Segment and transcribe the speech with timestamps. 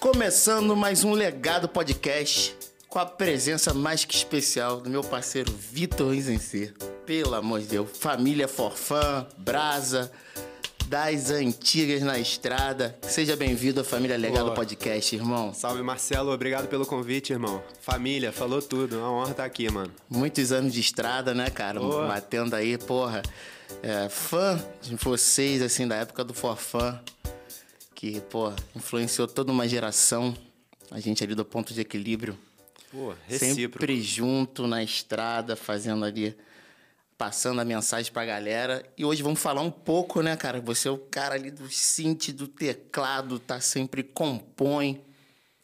[0.00, 2.56] Começando mais um Legado Podcast
[2.88, 6.72] com a presença mais que especial do meu parceiro Vitor Rizencer.
[7.04, 10.10] Pelo amor de Deus, família Forfã, Brasa,
[10.86, 12.96] das antigas na estrada.
[13.02, 14.54] Seja bem-vindo à família Legado Boa.
[14.54, 15.52] Podcast, irmão.
[15.52, 17.60] Salve Marcelo, obrigado pelo convite, irmão.
[17.80, 19.92] Família, falou tudo, é uma honra estar aqui, mano.
[20.08, 21.80] Muitos anos de estrada, né, cara?
[21.80, 22.06] Boa.
[22.06, 23.20] Batendo aí, porra.
[23.82, 26.98] É, fã de vocês, assim, da época do Forfã,
[27.98, 30.32] que, pô, influenciou toda uma geração.
[30.88, 32.38] A gente ali do ponto de equilíbrio.
[32.92, 33.80] Pô, recíproco.
[33.80, 36.38] Sempre junto na estrada, fazendo ali,
[37.18, 38.88] passando a mensagem pra galera.
[38.96, 40.60] E hoje vamos falar um pouco, né, cara?
[40.60, 45.02] Você é o cara ali do synth, do teclado, tá sempre compõe.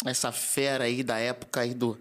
[0.04, 1.96] Essa fera aí da época aí do,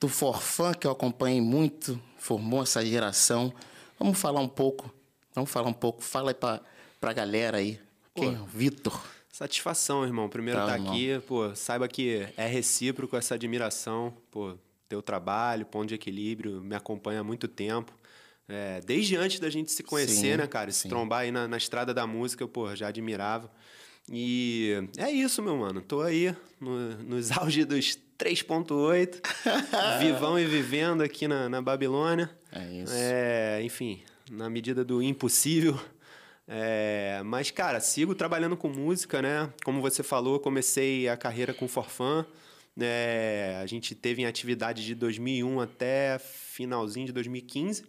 [0.00, 3.54] do Forfã, que eu acompanhei muito, formou essa geração.
[3.96, 4.92] Vamos falar um pouco,
[5.32, 6.02] vamos falar um pouco.
[6.02, 6.60] Fala aí pra,
[7.00, 7.78] pra galera aí.
[8.12, 8.34] Quem?
[8.34, 9.00] é o Vitor.
[9.42, 10.28] Satisfação, irmão.
[10.28, 10.92] Primeiro Tá, estar irmão.
[10.92, 14.54] aqui, pô, saiba que é recíproco essa admiração, pô,
[14.88, 17.92] teu trabalho, ponto de equilíbrio, me acompanha há muito tempo.
[18.48, 20.70] É, desde antes da gente se conhecer, Sim, né, cara?
[20.70, 20.88] Se sim.
[20.88, 23.50] trombar aí na, na estrada da música, eu, pô, já admirava.
[24.08, 25.80] E é isso, meu mano.
[25.80, 29.20] Tô aí no, nos auge dos 3.8,
[29.98, 32.30] vivão e vivendo aqui na, na Babilônia.
[32.52, 32.92] É isso.
[32.94, 35.76] É, enfim, na medida do impossível.
[36.54, 39.50] É, mas, cara, sigo trabalhando com música, né?
[39.64, 42.26] Como você falou, comecei a carreira com Forfã.
[42.76, 43.56] né?
[43.56, 47.84] a gente teve em atividade de 2001 até finalzinho de 2015,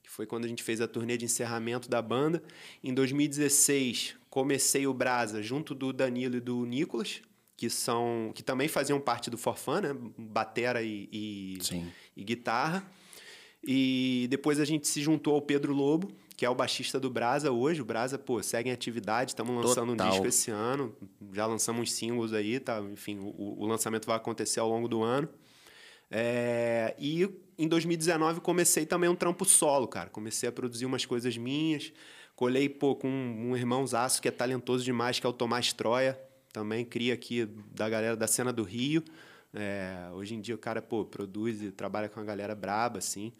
[0.00, 2.40] que foi quando a gente fez a turnê de encerramento da banda.
[2.84, 7.20] Em 2016, comecei o Brasa junto do Danilo e do Nicolas,
[7.56, 9.96] que são que também faziam parte do Forfã, né?
[10.16, 11.58] Batera e, e,
[12.16, 12.88] e guitarra.
[13.66, 17.50] E depois a gente se juntou ao Pedro Lobo, que é o baixista do Brasa
[17.52, 17.80] hoje.
[17.80, 20.06] O Brasa, pô, segue em atividade, estamos lançando Total.
[20.06, 20.94] um disco esse ano.
[21.32, 22.80] Já lançamos uns singles aí, tá?
[22.80, 25.28] Enfim, o, o lançamento vai acontecer ao longo do ano.
[26.10, 30.10] É, e em 2019 comecei também um trampo solo, cara.
[30.10, 31.92] Comecei a produzir umas coisas minhas.
[32.34, 36.18] Colei, pô, com um, um irmãozaço que é talentoso demais, que é o Tomás Troia.
[36.52, 39.04] Também cria aqui da galera da cena do Rio.
[39.52, 43.32] É, hoje em dia o cara, pô, produz e trabalha com a galera braba, assim.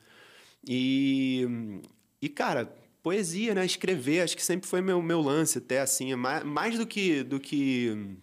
[0.67, 1.81] E,
[2.23, 2.73] e cara,
[3.05, 3.67] poesia, né?
[3.67, 6.11] Escrever, acho que sempre foi meu, meu lance, até assim.
[6.11, 7.23] é Mais, mais do que.
[7.23, 8.17] Do que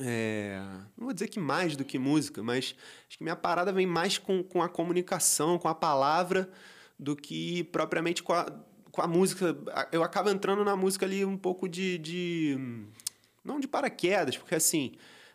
[0.00, 0.60] é,
[0.96, 2.74] não vou dizer que mais do que música, mas
[3.06, 6.50] acho que minha parada vem mais com, com a comunicação, com a palavra,
[6.98, 8.50] do que propriamente com a,
[8.90, 9.56] com a música.
[9.92, 11.98] Eu acabo entrando na música ali um pouco de.
[11.98, 12.84] de
[13.44, 14.92] não de paraquedas, porque assim.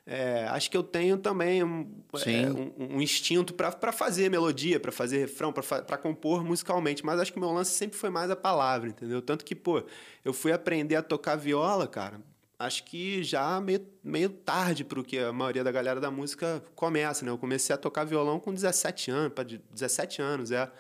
[0.09, 1.85] É, acho que eu tenho também um,
[2.25, 7.34] é, um, um instinto para fazer melodia, para fazer refrão, para compor musicalmente, mas acho
[7.34, 9.22] que o meu lance sempre foi mais a palavra, entendeu?
[9.22, 9.84] Tanto que, pô,
[10.23, 12.22] eu fui aprender a tocar viola, cara,
[12.57, 16.63] acho que já meio, meio tarde para o que a maioria da galera da música
[16.74, 17.31] começa, né?
[17.31, 20.72] Eu comecei a tocar violão com 17 anos, para 17 anos, é.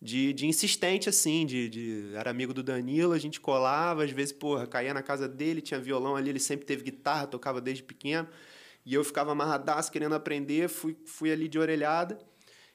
[0.00, 2.14] De, de insistente, assim, de, de...
[2.14, 5.78] Era amigo do Danilo, a gente colava, às vezes, porra, caía na casa dele, tinha
[5.78, 8.26] violão ali, ele sempre teve guitarra, tocava desde pequeno.
[8.84, 12.18] E eu ficava amarradaço, querendo aprender, fui, fui ali de orelhada.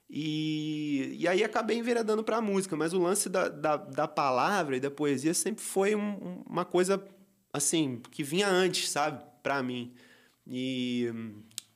[0.09, 4.77] E, e aí acabei enveredando para a música, mas o lance da, da, da palavra
[4.77, 7.03] e da poesia sempre foi um- um- uma coisa,
[7.51, 9.23] assim, que vinha antes, sabe?
[9.41, 9.93] Para mim.
[10.45, 11.11] E,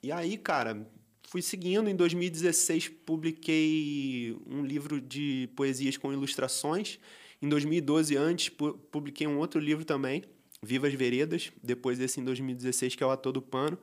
[0.03, 0.87] e aí, cara,
[1.27, 1.89] fui seguindo.
[1.89, 6.99] Em 2016, publiquei um livro de poesias com ilustrações.
[7.41, 10.23] Em 2012, antes, pu- publiquei um outro livro também,
[10.61, 11.51] Vivas Veredas.
[11.63, 13.77] Depois desse, em 2016, que é o Ator do Pano.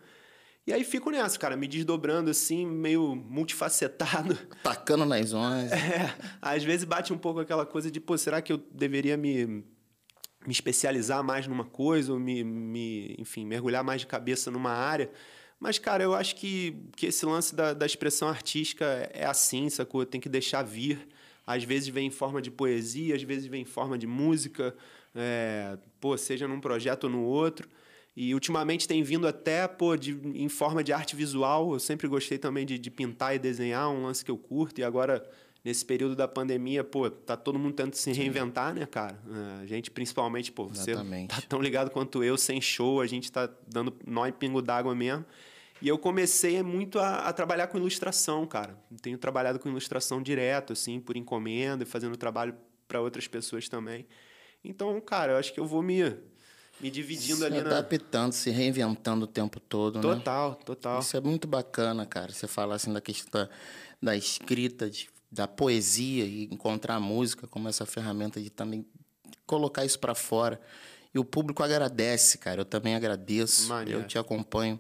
[0.67, 4.37] E aí fico nessa, cara, me desdobrando assim, meio multifacetado.
[4.65, 5.71] Tacando nas ondas.
[5.71, 6.13] É,
[6.43, 9.65] às vezes bate um pouco aquela coisa de, pô, será que eu deveria me, me
[10.49, 15.09] especializar mais numa coisa, ou me, me, enfim, mergulhar mais de cabeça numa área?
[15.61, 18.85] Mas, cara, eu acho que, que esse lance da, da expressão artística
[19.15, 20.05] é assim, sacou?
[20.05, 21.07] Tem que deixar vir.
[21.47, 24.77] Às vezes vem em forma de poesia, às vezes vem em forma de música,
[25.15, 27.69] é, pô, seja num projeto ou no outro.
[28.17, 31.75] E ultimamente tem vindo até pô, de, em forma de arte visual.
[31.75, 34.81] Eu sempre gostei também de, de pintar e desenhar, um lance que eu curto.
[34.81, 35.23] E agora,
[35.63, 39.21] nesse período da pandemia, pô, tá todo mundo tentando se reinventar, né, cara?
[39.59, 41.29] É, A gente, principalmente, pô, você Exatamente.
[41.29, 44.95] tá tão ligado quanto eu, sem show, a gente tá dando nó em pingo d'água
[44.95, 45.25] mesmo.
[45.83, 48.79] E eu comecei muito a, a trabalhar com ilustração, cara.
[49.03, 52.55] Tenho trabalhado com ilustração direto, assim, por encomenda, e fazendo trabalho
[52.89, 54.07] para outras pessoas também.
[54.65, 56.03] Então, cara, eu acho que eu vou me,
[56.81, 57.71] me dividindo se ali na.
[57.71, 60.03] adaptando, se reinventando o tempo todo, né?
[60.03, 61.01] Total, total.
[61.01, 62.33] Isso é muito bacana, cara.
[62.33, 63.49] Você falar assim da questão
[64.03, 68.87] da, escrita, de, da poesia e encontrar a música como essa ferramenta de também
[69.47, 70.61] colocar isso pra fora.
[71.15, 72.61] E o público agradece, cara.
[72.61, 73.69] Eu também agradeço.
[73.69, 74.01] Maneiro.
[74.01, 74.79] Eu te acompanho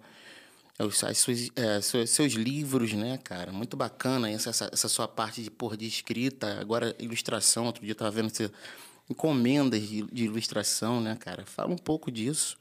[0.79, 3.51] Os, as suas, é, seus, seus livros, né, cara?
[3.51, 7.65] Muito bacana essa, essa, essa sua parte de, por, de escrita, agora ilustração.
[7.65, 8.51] Outro dia eu tava vendo você
[9.09, 11.45] encomendas de, de ilustração, né, cara?
[11.47, 12.57] Fala um pouco disso.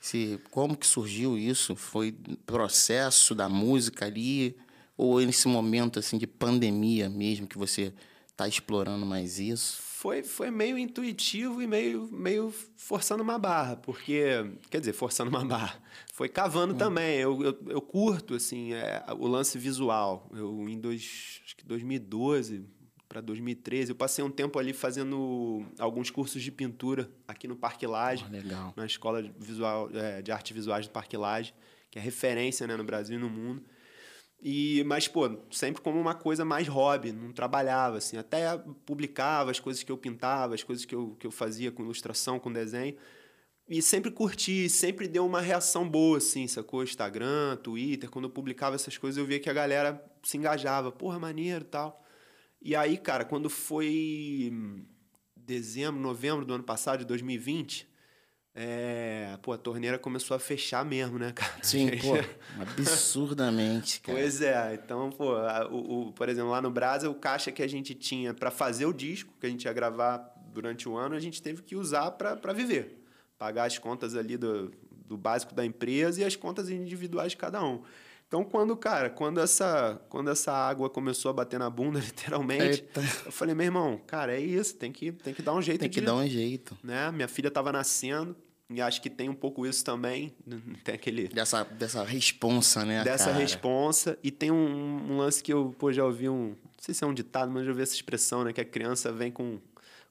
[0.00, 1.74] Se, como que surgiu isso?
[1.74, 2.14] Foi
[2.46, 4.56] processo da música ali?
[4.96, 7.92] Ou nesse momento assim de pandemia mesmo que você
[8.28, 9.82] está explorando mais isso?
[9.82, 14.28] Foi, foi meio intuitivo e meio, meio forçando uma barra, porque,
[14.70, 15.82] quer dizer, forçando uma barra,
[16.12, 16.76] foi cavando hum.
[16.76, 17.18] também.
[17.18, 20.30] Eu, eu, eu, curto, assim, é, o lance visual.
[20.32, 22.64] Eu, em dois, acho que 2012
[23.18, 27.86] para 2013, eu passei um tempo ali fazendo alguns cursos de pintura aqui no Parque
[27.86, 31.52] Lage, oh, na Escola de, visual, é, de Arte Visuais do Parque Lage,
[31.90, 33.62] que é referência né, no Brasil e no mundo.
[34.40, 38.16] E, mas, pô, sempre como uma coisa mais hobby, não trabalhava, assim.
[38.16, 38.56] Até
[38.86, 42.38] publicava as coisas que eu pintava, as coisas que eu, que eu fazia com ilustração,
[42.38, 42.96] com desenho.
[43.68, 46.84] E sempre curti, sempre deu uma reação boa, assim, sacou?
[46.84, 50.92] Instagram, Twitter, quando eu publicava essas coisas, eu via que a galera se engajava.
[50.92, 52.04] Porra, maneiro tal.
[52.60, 54.52] E aí, cara, quando foi
[55.36, 57.88] dezembro, novembro do ano passado, de 2020,
[58.54, 61.52] é, pô, a torneira começou a fechar mesmo, né, cara?
[61.62, 62.14] Sim, pô,
[62.60, 64.18] absurdamente, cara.
[64.18, 65.36] Pois é, então, pô,
[65.70, 68.86] o, o, por exemplo, lá no Brasa, o caixa que a gente tinha para fazer
[68.86, 72.10] o disco, que a gente ia gravar durante o ano, a gente teve que usar
[72.10, 73.04] para viver.
[73.38, 77.64] Pagar as contas ali do, do básico da empresa e as contas individuais de cada
[77.64, 77.82] um.
[78.28, 83.00] Então, quando, cara, quando essa, quando essa água começou a bater na bunda, literalmente, Eita.
[83.24, 85.80] eu falei, meu irmão, cara, é isso, tem que, tem que dar um jeito.
[85.80, 86.76] Tem que de, dar um jeito.
[86.84, 87.10] Né?
[87.10, 88.36] Minha filha estava nascendo,
[88.70, 90.34] e acho que tem um pouco isso também.
[90.84, 91.28] Tem aquele.
[91.28, 93.02] Dessa, dessa responsa, né?
[93.02, 93.38] Dessa cara?
[93.38, 94.18] responsa.
[94.22, 96.48] E tem um, um, lance que eu pô, já ouvi um.
[96.48, 98.52] Não sei se é um ditado, mas já ouvi essa expressão, né?
[98.52, 99.58] Que a criança vem com,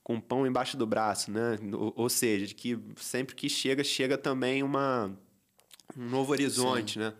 [0.03, 1.59] com pão embaixo do braço, né?
[1.71, 5.15] Ou, ou seja, que sempre que chega, chega também uma,
[5.95, 6.99] um novo horizonte, Sim.
[7.01, 7.13] né?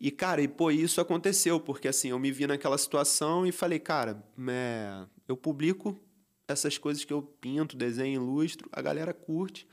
[0.00, 3.78] E, cara, e pô, isso aconteceu, porque assim, eu me vi naquela situação e falei,
[3.78, 5.98] cara, é, eu publico
[6.46, 9.66] essas coisas que eu pinto, desenho, ilustro, a galera curte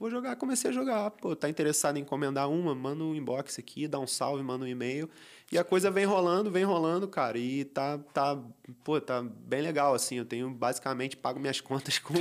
[0.00, 1.10] Vou jogar, comecei a jogar.
[1.10, 2.74] Pô, tá interessado em encomendar uma?
[2.74, 5.10] Manda um inbox aqui, dá um salve, manda um e-mail.
[5.52, 7.36] E a coisa vem rolando, vem rolando, cara.
[7.36, 8.42] E tá, tá,
[8.82, 10.16] pô, tá bem legal, assim.
[10.16, 12.14] Eu tenho, basicamente, pago minhas contas com,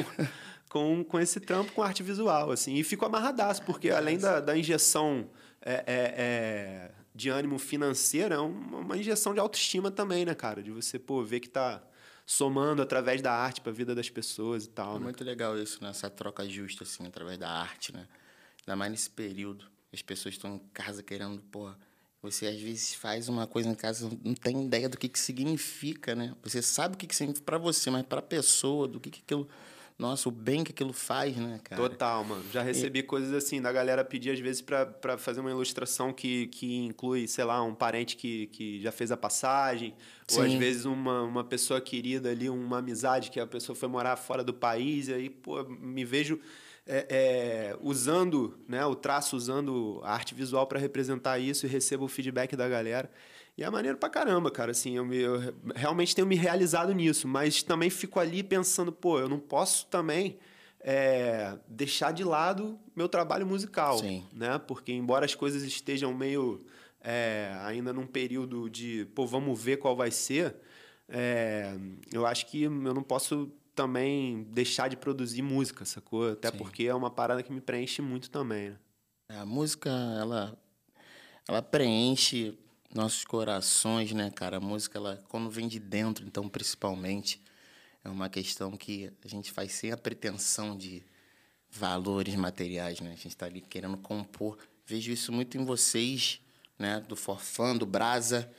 [0.68, 2.76] com, com esse trampo, com arte visual, assim.
[2.76, 5.30] E fico amarradaço, porque além da, da injeção
[5.62, 10.64] é, é, é, de ânimo financeira, é uma, injeção de autoestima também, né, cara?
[10.64, 11.84] De você, pô, ver que tá
[12.26, 14.96] somando através da arte para a vida das pessoas e tal.
[14.96, 15.04] É né?
[15.04, 15.90] muito legal isso, né?
[15.90, 18.08] Essa troca justa, assim, através da arte, né?
[18.62, 19.66] Ainda mais nesse período.
[19.92, 21.78] As pessoas estão em casa querendo, porra.
[22.22, 26.16] Você às vezes faz uma coisa em casa, não tem ideia do que, que significa,
[26.16, 26.34] né?
[26.42, 29.22] Você sabe o que, que significa para você, mas para a pessoa, do que, que
[29.22, 29.50] aquilo
[30.00, 31.82] nossa, o bem que aquilo faz, né, cara?
[31.82, 32.42] Total, mano.
[32.54, 33.04] Já recebi e...
[33.04, 37.44] coisas assim, da galera pedir às vezes para fazer uma ilustração que, que inclui, sei
[37.44, 39.94] lá, um parente que, que já fez a passagem,
[40.26, 40.40] Sim.
[40.40, 44.16] ou às vezes uma, uma pessoa querida ali, uma amizade que a pessoa foi morar
[44.16, 46.40] fora do país, e aí, pô, me vejo
[46.88, 52.06] é, é, usando né, o traço, usando a arte visual para representar isso e recebo
[52.06, 53.12] o feedback da galera.
[53.60, 54.72] E é maneiro pra caramba, cara.
[54.72, 59.20] Assim, eu, me, eu realmente tenho me realizado nisso, mas também fico ali pensando, pô,
[59.20, 60.40] eu não posso também
[60.80, 63.98] é, deixar de lado meu trabalho musical.
[63.98, 64.26] Sim.
[64.32, 64.58] Né?
[64.60, 66.66] Porque, embora as coisas estejam meio
[67.02, 70.56] é, ainda num período de, pô, vamos ver qual vai ser,
[71.10, 71.76] é,
[72.14, 76.32] eu acho que eu não posso também deixar de produzir música, sacou?
[76.32, 76.58] Até Sim.
[76.58, 78.78] porque é uma parada que me preenche muito também, né?
[79.28, 80.58] É, a música, ela,
[81.46, 82.58] ela preenche
[82.94, 84.58] nossos corações, né, cara?
[84.58, 87.42] A música, ela, quando vem de dentro, então, principalmente,
[88.04, 91.04] é uma questão que a gente faz sem a pretensão de
[91.70, 93.12] valores materiais, né?
[93.12, 94.58] A gente está ali querendo compor.
[94.86, 96.42] Vejo isso muito em vocês,
[96.78, 97.00] né?
[97.08, 98.52] Do Forfã, do Brasa.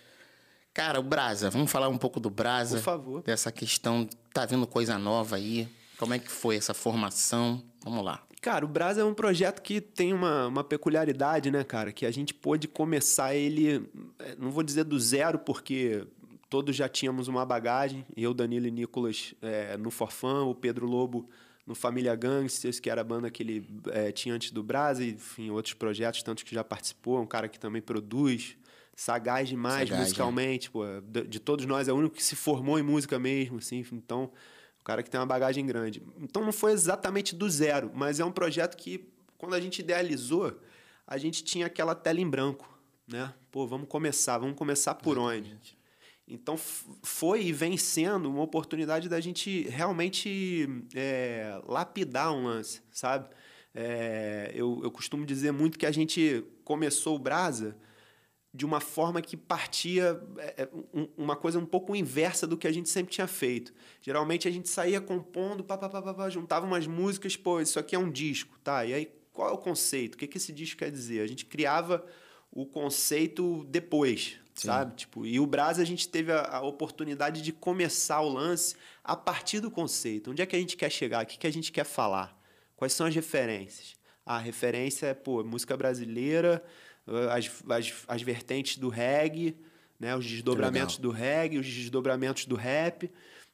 [0.73, 2.77] Cara, o Brasa, vamos falar um pouco do Brasa.
[2.77, 3.23] Por favor.
[3.23, 5.69] Dessa questão, tá vindo coisa nova aí.
[5.99, 7.63] Como é que foi essa formação?
[7.83, 8.23] Vamos lá.
[8.41, 11.93] Cara, o Brasa é um projeto que tem uma, uma peculiaridade, né, cara?
[11.93, 13.87] Que a gente pôde começar ele,
[14.19, 16.07] é, não vou dizer do zero, porque
[16.49, 18.05] todos já tínhamos uma bagagem.
[18.17, 21.29] Eu, Danilo e Nicolas é, no Forfã, o Pedro Lobo
[21.67, 25.11] no Família Gangsters, que era a banda que ele é, tinha antes do Brasa, e
[25.11, 27.19] enfim, outros projetos, tantos que já participou.
[27.19, 28.57] É um cara que também produz,
[28.97, 30.69] sagaz demais sagaz, musicalmente.
[30.69, 30.73] Né?
[30.73, 33.85] Pô, de, de, todos nós, é o único que se formou em música mesmo, assim.
[33.93, 34.33] Então,
[34.81, 36.03] o cara que tem uma bagagem grande.
[36.19, 39.07] Então não foi exatamente do zero, mas é um projeto que,
[39.37, 40.59] quando a gente idealizou,
[41.07, 42.69] a gente tinha aquela tela em branco,
[43.07, 43.33] né?
[43.51, 45.51] Pô, vamos começar, vamos começar por exatamente.
[45.51, 45.81] onde?
[46.27, 46.57] Então
[47.03, 53.29] foi e vem sendo uma oportunidade da gente realmente é, lapidar um lance, sabe?
[53.75, 57.77] É, eu, eu costumo dizer muito que a gente começou o Brasa
[58.53, 60.69] de uma forma que partia é, é,
[61.17, 63.73] uma coisa um pouco inversa do que a gente sempre tinha feito.
[64.03, 67.95] Geralmente a gente saía compondo, pá, pá, pá, pá, juntava umas músicas, pô, isso aqui
[67.95, 68.85] é um disco, tá?
[68.85, 70.15] E aí qual é o conceito?
[70.15, 71.23] O que, que esse disco quer dizer?
[71.23, 72.05] A gente criava
[72.51, 74.67] o conceito depois, Sim.
[74.67, 74.97] sabe?
[74.97, 79.17] Tipo, e o Brasa a gente teve a, a, oportunidade de começar o lance a
[79.17, 80.31] partir do conceito.
[80.33, 81.25] Onde é que a gente quer chegar?
[81.25, 82.39] O que, que a gente quer falar?
[82.77, 83.95] Quais são as referências?
[84.27, 86.63] A referência é, pô, música brasileira,
[87.31, 89.57] as, as, as vertentes do reggae,
[89.99, 90.17] né?
[90.17, 93.11] os desdobramentos do reggae, os desdobramentos do rap.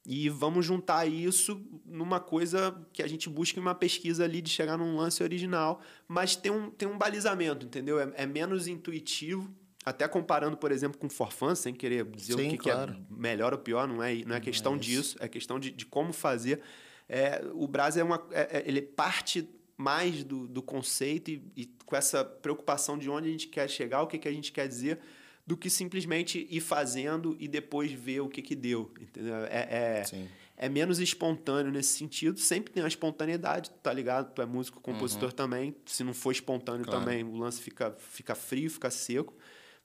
[0.09, 4.49] E vamos juntar isso numa coisa que a gente busca em uma pesquisa ali de
[4.49, 7.99] chegar num lance original, mas tem um, tem um balizamento, entendeu?
[7.99, 9.53] É, é menos intuitivo,
[9.85, 12.95] até comparando, por exemplo, com Forfan, sem querer dizer Sim, o que, claro.
[12.95, 14.87] que, é melhor ou pior, não é, não é questão mas...
[14.87, 16.61] disso, é questão de, de como fazer.
[17.09, 21.67] É, o Brás é uma, é, é, ele parte mais do, do conceito e, e,
[21.85, 24.67] com essa preocupação de onde a gente quer chegar, o que, que a gente quer
[24.67, 24.99] dizer,
[25.47, 28.93] do que simplesmente ir fazendo e depois ver o que, que deu.
[29.01, 29.37] Entendeu?
[29.45, 32.41] É, é, é menos espontâneo nesse sentido.
[32.41, 34.33] Sempre tem uma espontaneidade, tá ligado?
[34.35, 35.37] Tu é músico, compositor uhum.
[35.37, 35.77] também.
[35.85, 37.01] Se não for espontâneo claro.
[37.01, 39.35] também, o lance fica, fica frio, fica seco.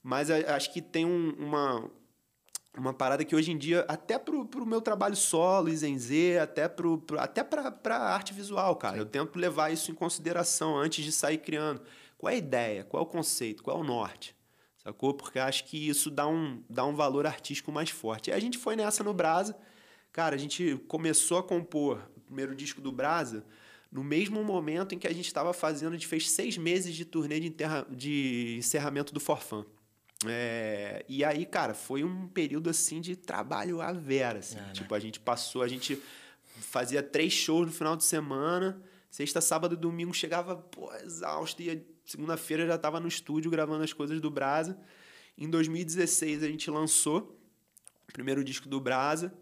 [0.02, 1.88] Mas acho que tem um, uma,
[2.80, 6.98] uma parada que hoje em dia, até pro, pro meu trabalho solo, Izenze, até, pro,
[6.98, 8.94] pro, até pra, pra arte visual, cara.
[8.94, 9.00] Sim.
[9.00, 11.82] Eu tento levar isso em consideração antes de sair criando.
[12.16, 12.84] Qual é a ideia?
[12.84, 13.62] Qual é o conceito?
[13.62, 14.34] Qual é o norte?
[14.78, 15.12] Sacou?
[15.12, 18.30] Porque acho que isso dá um, dá um valor artístico mais forte.
[18.30, 19.56] E a gente foi nessa no Brasa.
[20.10, 23.44] Cara, a gente começou a compor o primeiro disco do Brasa
[23.92, 27.04] no mesmo momento em que a gente estava fazendo, a gente fez seis meses de
[27.04, 29.66] turnê de, enterra, de encerramento do Forfã.
[30.26, 34.38] É, e aí, cara, foi um período assim de trabalho à vera.
[34.38, 34.56] Assim.
[34.56, 34.70] Né?
[34.72, 36.00] Tipo, a gente passou, a gente
[36.60, 41.84] fazia três shows no final de semana, sexta, sábado e domingo chegava pô, exausto, e
[42.04, 44.78] segunda-feira já estava no estúdio gravando as coisas do Brasa.
[45.36, 47.38] Em 2016 a gente lançou
[48.08, 49.32] o primeiro disco do Brasa.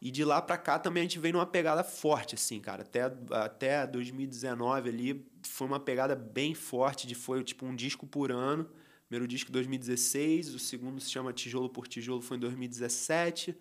[0.00, 2.82] E de lá para cá também a gente veio numa pegada forte, assim, cara.
[2.82, 8.32] Até, até 2019 ali foi uma pegada bem forte, de foi tipo um disco por
[8.32, 8.68] ano.
[9.12, 13.54] Primeiro disco em 2016, o segundo se chama Tijolo por Tijolo, foi em 2017.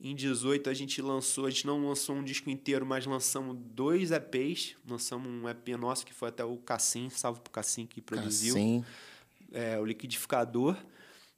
[0.00, 4.12] Em 18 a gente lançou, a gente não lançou um disco inteiro, mas lançamos dois
[4.12, 4.76] EPs.
[4.88, 8.54] Lançamos um EP nosso que foi até o Cassim, salve pro Cassim que produziu.
[8.54, 8.84] Cassim.
[9.52, 10.76] É, o Liquidificador.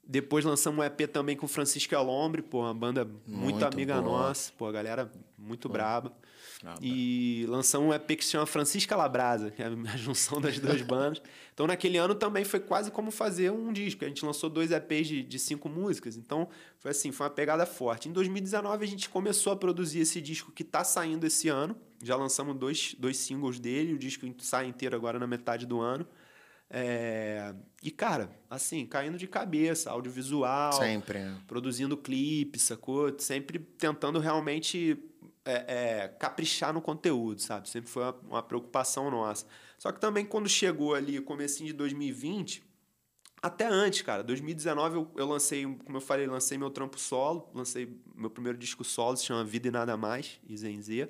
[0.07, 4.19] Depois lançamos um EP também com Francisco Alombre, pô, uma banda muito, muito amiga boa.
[4.19, 5.73] nossa, pô, a galera muito pô.
[5.73, 6.15] braba.
[6.81, 10.81] E lançamos um EP que se chama Francisca Labrasa, que é a junção das duas
[10.81, 11.21] bandas.
[11.53, 14.03] Então, naquele ano também foi quase como fazer um disco.
[14.03, 16.17] A gente lançou dois EPs de, de cinco músicas.
[16.17, 16.49] Então,
[16.79, 18.09] foi assim, foi uma pegada forte.
[18.09, 21.75] Em 2019, a gente começou a produzir esse disco que está saindo esse ano.
[22.01, 23.93] Já lançamos dois, dois singles dele.
[23.93, 26.07] O disco sai inteiro agora na metade do ano.
[26.69, 27.53] É...
[27.83, 30.73] E, cara, assim, caindo de cabeça, audiovisual.
[30.73, 31.19] Sempre.
[31.47, 33.17] Produzindo clipes, sacou?
[33.19, 34.97] Sempre tentando realmente
[35.47, 37.69] é, é, caprichar no conteúdo, sabe?
[37.69, 39.45] Sempre foi uma, uma, preocupação nossa.
[39.77, 42.63] Só que também quando chegou ali, comecinho de 2020,
[43.41, 47.97] até antes, cara, 2019 eu, eu lancei, como eu falei, lancei meu trampo solo, lancei
[48.13, 51.07] meu primeiro disco solo, se chama Vida e Nada Mais, Izenze.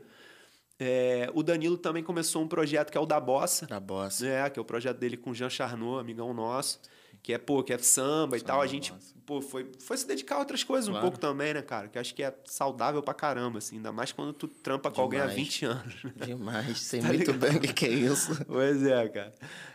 [0.80, 3.66] É, o Danilo também começou um projeto que é o da Bossa.
[3.66, 4.28] Da Bossa.
[4.28, 6.80] É, que é o projeto dele com o Jean Charnot, amigão nosso
[7.28, 9.14] que é, pô, que é samba, e tal, a gente, nossa.
[9.26, 11.06] pô, foi, foi se dedicar a outras coisas claro.
[11.06, 11.90] um pouco também, né, cara?
[11.90, 14.96] Que acho que é saudável pra caramba, assim, ainda mais quando tu trampa Demais.
[14.96, 15.94] com alguém há 20 anos.
[16.26, 17.60] Demais, sei tá muito ligado?
[17.60, 18.46] bem o que é isso.
[18.46, 19.34] Pois é, cara.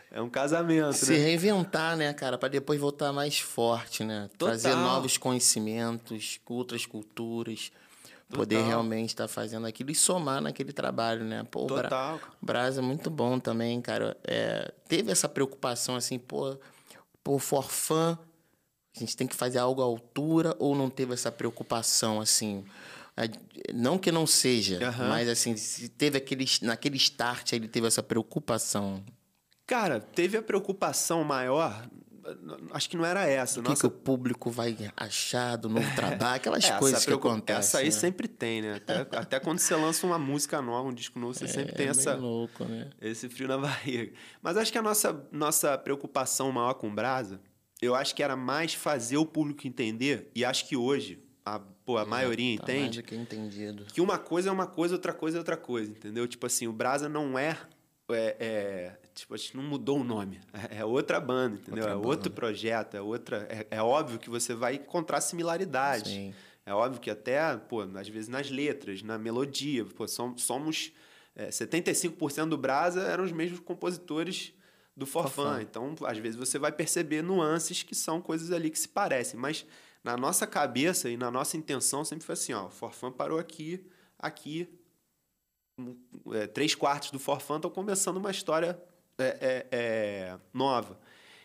[0.09, 1.19] É um casamento, Se né?
[1.19, 4.31] reinventar, né, cara, para depois voltar mais forte, né?
[4.35, 4.57] Total.
[4.57, 7.71] Trazer novos conhecimentos, outras culturas.
[8.29, 8.39] Total.
[8.39, 11.45] Poder realmente estar tá fazendo aquilo e somar naquele trabalho, né?
[11.51, 12.19] Pô, Total.
[12.41, 14.17] o Brasa é muito bom também, cara.
[14.23, 16.57] É, teve essa preocupação, assim, pô,
[17.23, 18.17] por forfã,
[18.95, 22.63] a gente tem que fazer algo à altura ou não teve essa preocupação assim?
[23.15, 23.29] É,
[23.73, 25.07] não que não seja, uhum.
[25.07, 29.03] mas assim, se teve aquele, naquele start ele teve essa preocupação.
[29.65, 31.87] Cara, teve a preocupação maior
[32.71, 33.59] acho que não era essa.
[33.59, 33.81] O que, Nossa...
[33.81, 37.59] que o público vai achar do novo trabalho, aquelas é, coisas que acontecem.
[37.59, 37.91] Essa aí né?
[37.91, 38.75] sempre tem, né?
[38.75, 41.87] Até, até, quando você lança uma música nova, um disco novo, você é, sempre tem
[41.87, 42.89] essa, louco, né?
[43.01, 44.13] esse frio na barriga.
[44.41, 47.41] Mas acho que a nossa, nossa preocupação maior com o Brasa,
[47.81, 51.97] eu acho que era mais fazer o público entender, e acho que hoje a, pô,
[51.97, 55.91] a maioria tá entende que uma coisa é uma coisa, outra coisa é outra coisa,
[55.91, 56.27] entendeu?
[56.27, 57.57] Tipo assim, o Brasa não é,
[58.09, 60.39] é, é tipo, a gente não mudou o nome.
[60.71, 61.83] É, é outra banda, entendeu?
[61.83, 62.07] Outra é banda.
[62.07, 63.47] outro projeto, é outra.
[63.49, 66.11] É, é, óbvio que você vai encontrar similaridades.
[66.11, 66.33] Sim.
[66.65, 70.91] É óbvio que até, pô, às vezes nas letras, na melodia, pô, somos.
[71.35, 74.53] É, 75% do Brasa eram os mesmos compositores
[74.95, 75.61] do forfã.
[75.61, 79.65] Então, às vezes você vai perceber nuances que são coisas ali que se parecem, mas
[80.03, 83.83] na nossa cabeça e na nossa intenção sempre foi assim, ó, o forfã parou aqui,
[84.19, 84.69] aqui,
[86.33, 88.79] é, três quartos do forfã estão começando uma história
[89.23, 90.99] é, é, é, nova.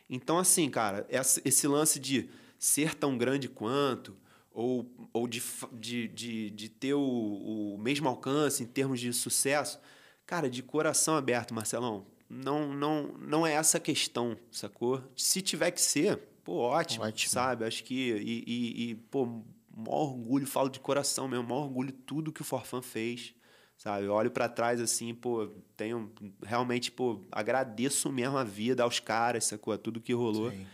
[0.08, 1.06] Então, assim, cara,
[1.44, 4.16] esse lance de ser tão grande quanto,
[4.52, 5.42] ou, ou de,
[5.72, 9.78] de, de, de ter o, o mesmo alcance em termos de sucesso,
[10.26, 15.02] cara, de coração aberto, Marcelão, não, não, não é essa a questão, sacou?
[15.16, 17.30] Se tiver que ser, pô, ótimo, ótimo.
[17.30, 17.64] sabe?
[17.64, 17.94] Acho que.
[17.94, 19.26] E, e, e, pô,
[19.74, 23.32] maior orgulho, falo de coração mesmo, maior orgulho tudo que o Forfan fez,
[23.78, 24.06] sabe?
[24.06, 26.12] Eu olho para trás assim, pô, tenho.
[26.42, 29.78] Realmente, pô, agradeço mesmo a vida aos caras, sacou?
[29.78, 30.50] Tudo que rolou.
[30.50, 30.66] Sim.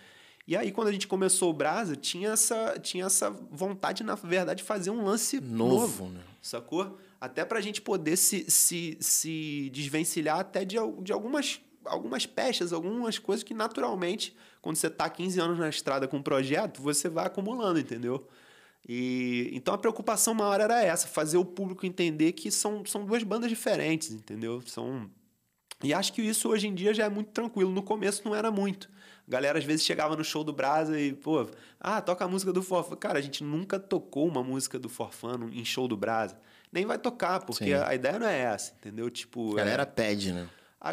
[0.46, 4.58] E aí, quando a gente começou o Brasa, tinha essa, tinha essa vontade, na verdade,
[4.58, 6.20] de fazer um lance novo, novo né?
[6.42, 6.98] sacou?
[7.18, 12.74] Até para a gente poder se, se, se desvencilhar até de, de algumas, algumas pechas,
[12.74, 17.08] algumas coisas que naturalmente, quando você está 15 anos na estrada com um projeto, você
[17.08, 18.28] vai acumulando, entendeu?
[18.86, 23.22] E então a preocupação maior era essa, fazer o público entender que são, são duas
[23.22, 24.62] bandas diferentes, entendeu?
[24.66, 25.10] São
[25.82, 27.70] e acho que isso hoje em dia já é muito tranquilo.
[27.70, 28.88] No começo não era muito.
[29.26, 31.46] A galera às vezes chegava no show do Brasa e, pô,
[31.80, 32.96] ah, toca a música do Forfã.
[32.96, 36.38] Cara, a gente nunca tocou uma música do Forfã em show do Brasa
[36.74, 39.08] nem vai tocar, porque a, a, ideia não é essa, entendeu?
[39.08, 39.52] Tipo.
[39.52, 39.86] A galera é...
[39.86, 40.48] pede, né?
[40.80, 40.92] A,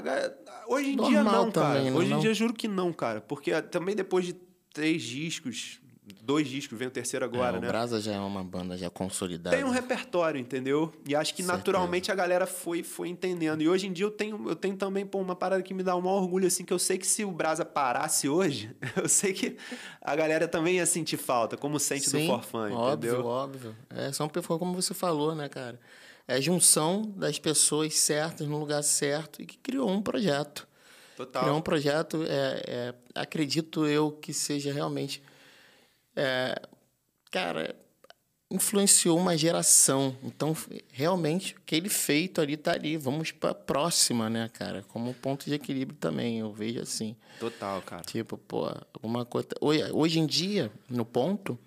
[0.67, 1.97] hoje em Normal dia não, também, cara.
[1.97, 2.17] Hoje não?
[2.17, 3.19] em dia juro que não, cara.
[3.19, 4.33] Porque também depois de
[4.71, 5.81] três discos,
[6.21, 7.67] dois discos, vem o terceiro agora, é, né?
[7.67, 9.55] O Brasa já é uma banda já consolidada.
[9.55, 10.91] Tem um repertório, entendeu?
[11.07, 11.57] E acho que Certeza.
[11.57, 13.61] naturalmente a galera foi, foi entendendo.
[13.61, 15.95] E hoje em dia eu tenho, eu tenho também pô, uma parada que me dá
[15.95, 19.33] um maior orgulho, assim, que eu sei que se o Brasa parasse hoje, eu sei
[19.33, 19.57] que
[20.01, 23.25] a galera também ia sentir falta, como sente Sim, do Forfã, óbvio, entendeu?
[23.25, 25.79] Óbvio, É, são pessoas como você falou, né, cara?
[26.27, 30.67] É a junção das pessoas certas no lugar certo e que criou um projeto.
[31.17, 31.43] Total.
[31.43, 35.21] Criou um projeto, é, é acredito eu que seja realmente
[36.15, 36.61] é,
[37.31, 37.75] cara,
[38.51, 40.15] influenciou uma geração.
[40.21, 40.55] Então,
[40.91, 42.97] realmente, aquele feito ali tá ali.
[42.97, 44.83] Vamos para a próxima, né, cara?
[44.89, 47.15] Como ponto de equilíbrio também, eu vejo assim.
[47.39, 48.03] Total, cara.
[48.03, 49.47] Tipo, pô, alguma coisa.
[49.61, 51.57] Hoje, hoje em dia, no ponto,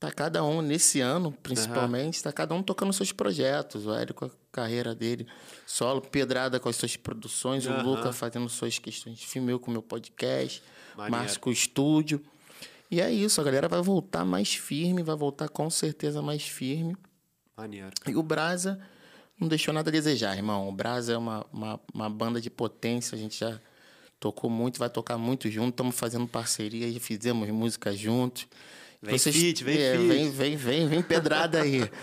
[0.00, 2.22] tá cada um, nesse ano, principalmente, uhum.
[2.24, 3.86] tá cada um tocando seus projetos.
[3.86, 5.26] O Hélio com a carreira dele
[5.64, 7.78] solo, Pedrada com as suas produções, uhum.
[7.78, 10.60] o Luca fazendo suas questões de filme, eu com o meu podcast,
[10.96, 12.20] Márcio com o estúdio.
[12.92, 16.94] E é isso, a galera vai voltar mais firme, vai voltar com certeza mais firme.
[17.56, 17.90] Maneiro.
[18.06, 18.78] E o Brasa
[19.40, 20.68] não deixou nada a desejar, irmão.
[20.68, 23.58] O Brasa é uma, uma, uma banda de potência, a gente já
[24.20, 28.46] tocou muito, vai tocar muito junto, estamos fazendo parceria, já fizemos música juntos.
[29.00, 29.96] Vem Vocês, fit, vem é.
[29.96, 31.90] Vem, vem, vem, vem pedrada aí.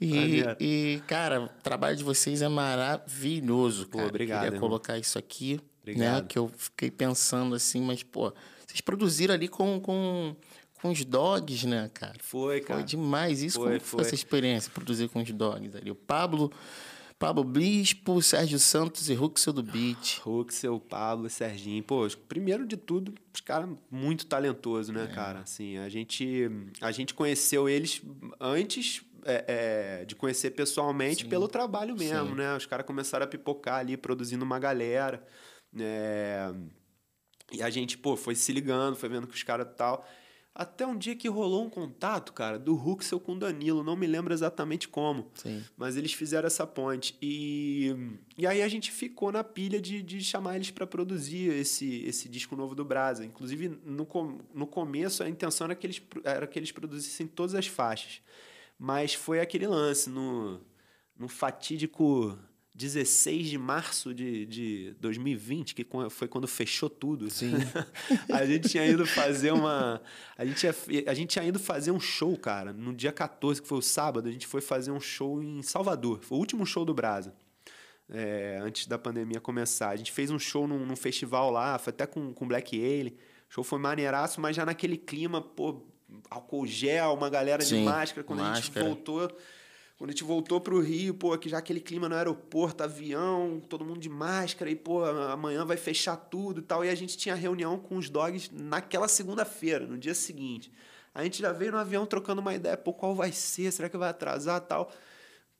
[0.00, 4.04] E, e, cara, o trabalho de vocês é maravilhoso, cara.
[4.04, 4.42] Pô, obrigado.
[4.42, 4.60] Queria irmão.
[4.60, 6.22] colocar isso aqui, né, obrigado.
[6.22, 6.28] né?
[6.28, 8.32] Que eu fiquei pensando assim, mas, pô,
[8.68, 10.36] vocês produziram ali com, com,
[10.80, 12.16] com os dogs, né, cara?
[12.20, 12.80] Foi, cara.
[12.80, 13.42] Foi demais.
[13.42, 15.90] Isso, foi, como foi, foi essa experiência, produzir com os dogs ali?
[15.90, 16.52] O Pablo...
[17.18, 20.20] Pablo Bispo, Sérgio Santos e Ruxel do Beat.
[20.20, 21.82] Ruxel, Pablo, Serginho.
[21.82, 25.12] Pô, primeiro de tudo, os caras muito talentosos, né, é.
[25.12, 25.40] cara?
[25.40, 26.48] Assim, a gente,
[26.80, 28.00] a gente conheceu eles
[28.38, 29.44] antes é,
[30.00, 31.28] é, de conhecer pessoalmente Sim.
[31.28, 32.34] pelo trabalho mesmo, Sim.
[32.36, 32.56] né?
[32.56, 35.26] Os caras começaram a pipocar ali, produzindo uma galera.
[35.76, 36.52] É...
[37.50, 40.06] E a gente, pô, foi se ligando, foi vendo que os caras tal.
[40.54, 43.84] Até um dia que rolou um contato, cara, do Huxel com o Danilo.
[43.84, 45.30] Não me lembro exatamente como.
[45.36, 45.64] Sim.
[45.76, 47.16] Mas eles fizeram essa ponte.
[47.22, 47.94] E,
[48.36, 52.28] e aí a gente ficou na pilha de, de chamar eles para produzir esse, esse
[52.28, 53.24] disco novo do Brasa.
[53.24, 54.06] Inclusive, no,
[54.52, 58.20] no começo, a intenção era que, eles, era que eles produzissem todas as faixas.
[58.76, 60.60] Mas foi aquele lance no,
[61.16, 62.36] no fatídico
[62.78, 67.28] 16 de março de, de 2020, que foi quando fechou tudo.
[67.28, 67.54] Sim.
[68.32, 70.00] a gente tinha ido fazer uma.
[70.36, 70.74] A gente, tinha,
[71.08, 72.72] a gente tinha ido fazer um show, cara.
[72.72, 76.20] No dia 14, que foi o sábado, a gente foi fazer um show em Salvador.
[76.22, 77.34] Foi o último show do Brasa.
[78.08, 79.88] É, antes da pandemia começar.
[79.88, 83.18] A gente fez um show num, num festival lá, foi até com, com Black Ale.
[83.50, 85.82] O show foi maneiraço, mas já naquele clima, pô,
[86.30, 88.22] álcool gel, uma galera Sim, de máscara.
[88.22, 88.60] Quando máscara.
[88.60, 89.36] a gente voltou
[89.98, 93.60] quando a gente voltou para o Rio, pô, que já aquele clima no aeroporto, avião,
[93.68, 96.84] todo mundo de máscara, e pô, amanhã vai fechar tudo e tal.
[96.84, 100.70] E a gente tinha reunião com os dogs naquela segunda-feira, no dia seguinte.
[101.12, 103.72] A gente já veio no avião trocando uma ideia, pô, qual vai ser?
[103.72, 104.88] Será que vai atrasar tal?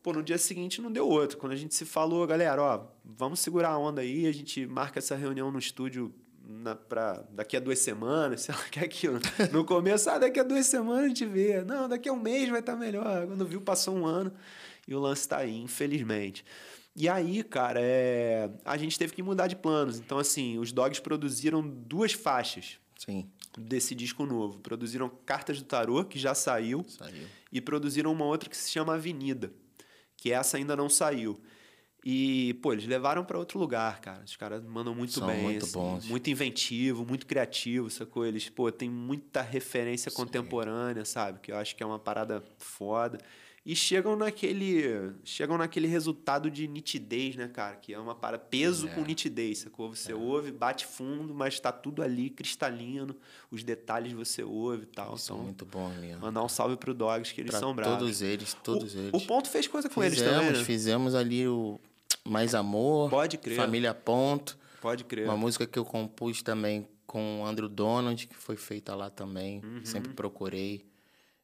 [0.04, 1.36] Pô, no dia seguinte não deu outro.
[1.36, 5.00] Quando a gente se falou, galera, ó, vamos segurar a onda aí, a gente marca
[5.00, 6.14] essa reunião no estúdio
[6.48, 9.20] na, pra, daqui a duas semanas, sei lá, que é aquilo.
[9.52, 11.62] No começo, ah, daqui a duas semanas a gente vê.
[11.62, 13.26] Não, daqui a um mês vai estar tá melhor.
[13.26, 14.32] Quando viu, passou um ano
[14.86, 16.44] e o lance está aí, infelizmente.
[16.96, 18.50] E aí, cara, é...
[18.64, 19.98] a gente teve que mudar de planos.
[19.98, 24.58] Então, assim, os Dogs produziram duas faixas Sim, desse disco novo.
[24.58, 27.26] Produziram Cartas do Tarô, que já saiu, saiu.
[27.52, 29.52] e produziram uma outra que se chama Avenida,
[30.16, 31.38] que essa ainda não saiu.
[32.04, 34.22] E, pô, eles levaram para outro lugar, cara.
[34.24, 35.42] Os caras mandam muito São bem.
[35.42, 36.06] muito assim, bons.
[36.06, 38.24] Muito inventivo, muito criativo, sacou?
[38.24, 41.40] Eles, pô, tem muita referência contemporânea, sabe?
[41.40, 43.18] Que eu acho que é uma parada foda.
[43.66, 45.12] E chegam naquele.
[45.24, 47.76] Chegam naquele resultado de nitidez, né, cara?
[47.76, 48.42] Que é uma parada.
[48.42, 48.90] Peso É.
[48.94, 49.94] com nitidez, sacou?
[49.94, 53.14] Você ouve, bate fundo, mas tá tudo ali cristalino.
[53.50, 55.10] Os detalhes você ouve e tal.
[55.10, 56.20] Eles são Então, muito bons mesmo.
[56.22, 57.98] mandar um salve pro Dogs, que eles Pra são bravos.
[57.98, 59.10] todos eles, todos o, eles.
[59.12, 60.64] O Ponto fez coisa com eles fizemos, também, né?
[60.64, 61.78] fizemos ali o
[62.24, 63.56] Mais Amor, Pode crer.
[63.56, 65.24] Família Ponto, Pode crer.
[65.26, 69.62] uma música que eu compus também com o Andrew Donald, que foi feita lá também,
[69.84, 70.84] sempre procurei.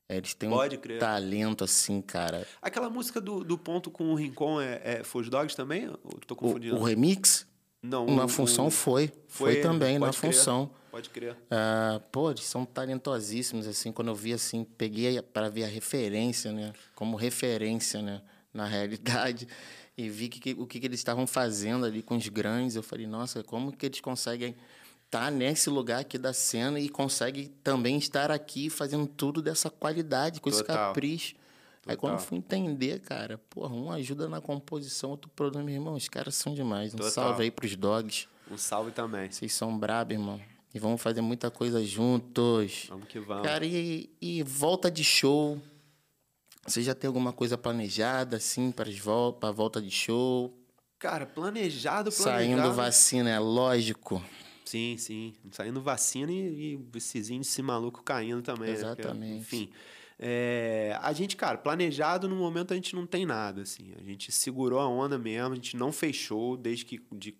[0.06, 0.56] É, Eles têm Uhum.
[0.56, 0.98] Pode um crer.
[0.98, 2.46] talento assim, cara.
[2.60, 5.88] Aquela música do, do Ponto com o Rincon é, é, Dogs também?
[5.88, 6.76] Ou tô O, confundindo?
[6.76, 7.46] o remix,
[7.82, 10.14] Não, na o- função o- foi, foi, foi, também na crer.
[10.14, 10.70] função.
[10.90, 11.34] Pode crer.
[11.50, 16.52] Ah, pô, eles são talentosíssimos, assim, quando eu vi, assim, peguei para ver a referência,
[16.52, 18.20] né, como referência, né,
[18.52, 19.48] na realidade,
[19.96, 22.82] e vi que, que- o que, que eles estavam fazendo ali com os grandes, eu
[22.82, 24.54] falei, nossa, como que eles conseguem
[25.06, 30.40] estar nesse lugar aqui da cena e conseguem também estar aqui fazendo tudo dessa qualidade,
[30.40, 30.88] com esse Total.
[30.88, 31.36] capricho.
[31.86, 32.28] Aí quando eu Total.
[32.28, 35.30] fui entender, cara, porra, um ajuda na composição, outro
[35.62, 36.94] meu irmão, os caras são demais.
[36.94, 37.12] Um Total.
[37.12, 38.26] salve aí pros dogs.
[38.50, 39.30] Um salve também.
[39.30, 40.40] Vocês são brabos, irmão.
[40.74, 42.86] E vamos fazer muita coisa juntos.
[42.88, 43.46] Vamos que vamos.
[43.46, 45.60] Cara, e, e volta de show?
[46.66, 50.56] Você já tem alguma coisa planejada, assim, para vol a volta de show?
[50.98, 52.12] Cara, planejado, planejado.
[52.12, 54.22] Saindo vacina, é lógico.
[54.64, 55.34] Sim, sim.
[55.52, 58.70] Saindo vacina e, e esses índices maluco caindo também.
[58.70, 58.76] né?
[58.76, 59.36] Porque, Exatamente.
[59.40, 59.70] enfim.
[60.18, 63.92] é, a gente, cara, planejado no momento a gente não tem nada, assim.
[64.00, 67.36] A gente segurou a onda mesmo, a gente não fechou desde que, de-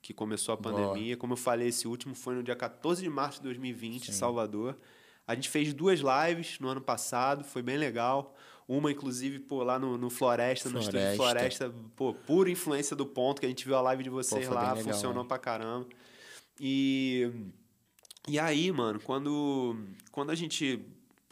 [0.00, 0.72] que começou a Boa.
[0.74, 1.16] pandemia.
[1.16, 4.18] Como eu falei, esse último foi no dia 14 de março de 2020, em Sim.
[4.18, 4.78] Salvador.
[5.26, 8.36] A gente fez duas lives no ano passado, foi bem legal.
[8.68, 11.66] Uma, inclusive, pô, lá no, no Floresta, no estúdio Floresta.
[11.66, 14.54] Floresta, pô, pura influência do ponto, que a gente viu a live de vocês foi
[14.54, 15.28] lá, legal, funcionou né?
[15.28, 15.86] pra caramba.
[16.58, 17.30] E,
[18.28, 19.76] e aí, mano, quando,
[20.10, 20.80] quando a gente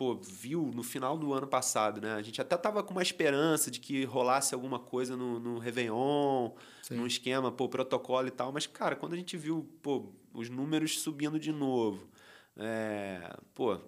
[0.00, 2.14] pô, viu no final do ano passado, né?
[2.14, 6.52] A gente até tava com uma esperança de que rolasse alguma coisa no, no Réveillon,
[6.82, 6.94] Sim.
[6.94, 8.50] num esquema, pô, protocolo e tal.
[8.50, 12.08] Mas, cara, quando a gente viu, pô, os números subindo de novo,
[12.56, 13.78] é, pô,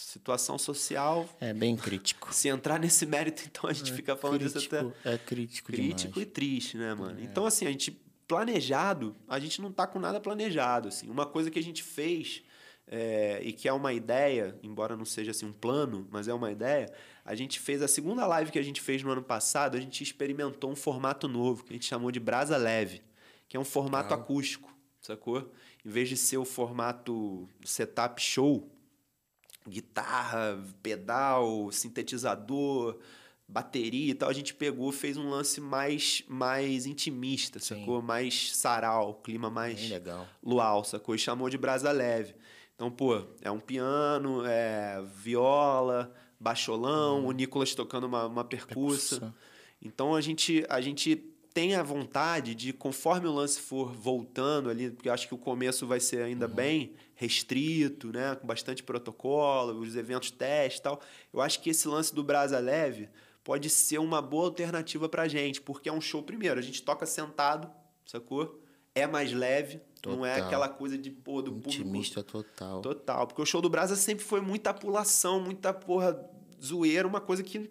[0.00, 1.26] situação social...
[1.40, 2.32] É bem crítico.
[2.32, 6.12] Se entrar nesse mérito, então a gente fica falando disso até crítico, É crítico, crítico
[6.12, 6.28] demais.
[6.28, 7.18] e triste, né, mano?
[7.18, 7.24] É.
[7.24, 11.08] Então, assim, a gente planejado, a gente não tá com nada planejado, assim.
[11.08, 12.42] Uma coisa que a gente fez
[12.86, 16.50] é, e que é uma ideia, embora não seja assim um plano, mas é uma
[16.50, 16.92] ideia,
[17.24, 20.02] a gente fez a segunda live que a gente fez no ano passado, a gente
[20.02, 23.02] experimentou um formato novo, que a gente chamou de Brasa Leve,
[23.48, 24.20] que é um formato Legal.
[24.24, 25.50] acústico, sacou?
[25.84, 28.68] Em vez de ser o formato setup show,
[29.68, 32.98] guitarra, pedal, sintetizador,
[33.48, 37.80] bateria e tal, a gente pegou, fez um lance mais mais intimista, Sim.
[37.80, 38.02] sacou?
[38.02, 40.26] Mais sarau, clima mais Bem legal.
[40.42, 41.14] luau, sacou?
[41.14, 42.34] E chamou de brasa leve.
[42.74, 49.34] Então, pô, é um piano, é viola, baixolão, o Nicolas tocando uma, uma percussa.
[49.80, 51.16] Então a gente, a gente
[51.54, 55.38] tem a vontade de, conforme o lance for voltando ali, porque eu acho que o
[55.38, 58.36] começo vai ser ainda bem restrito, né?
[58.36, 61.00] Com bastante protocolo, os eventos teste e tal.
[61.32, 63.08] Eu acho que esse lance do Brasa Leve
[63.42, 67.06] pode ser uma boa alternativa pra gente, porque é um show, primeiro, a gente toca
[67.06, 67.70] sentado,
[68.04, 68.60] sacou?
[68.94, 70.46] É mais leve, não é Total.
[70.46, 72.80] aquela coisa de, pô, do público Intimista total.
[72.80, 76.18] Total, porque o show do Brasa sempre foi muita pulação, muita porra
[76.62, 77.70] zoeira, uma coisa que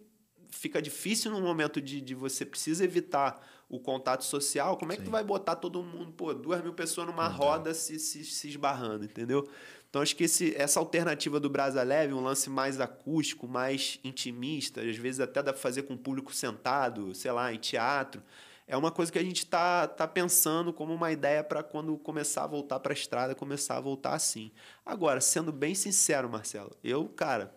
[0.50, 4.78] fica difícil no momento de, de você precisa evitar o contato social.
[4.78, 7.99] Como é que tu vai botar todo mundo, pô, duas mil pessoas numa roda se,
[7.99, 9.47] se, se esbarrando, entendeu?
[9.89, 14.82] Então acho que esse, essa alternativa do Brasa Leve, um lance mais acústico, mais intimista,
[14.82, 18.21] às vezes até dá pra fazer com o público sentado, sei lá, em teatro.
[18.67, 22.43] É uma coisa que a gente tá, tá pensando como uma ideia para quando começar
[22.43, 24.51] a voltar para a estrada, começar a voltar assim.
[24.86, 27.54] Agora, sendo bem sincero, Marcelo, eu, cara,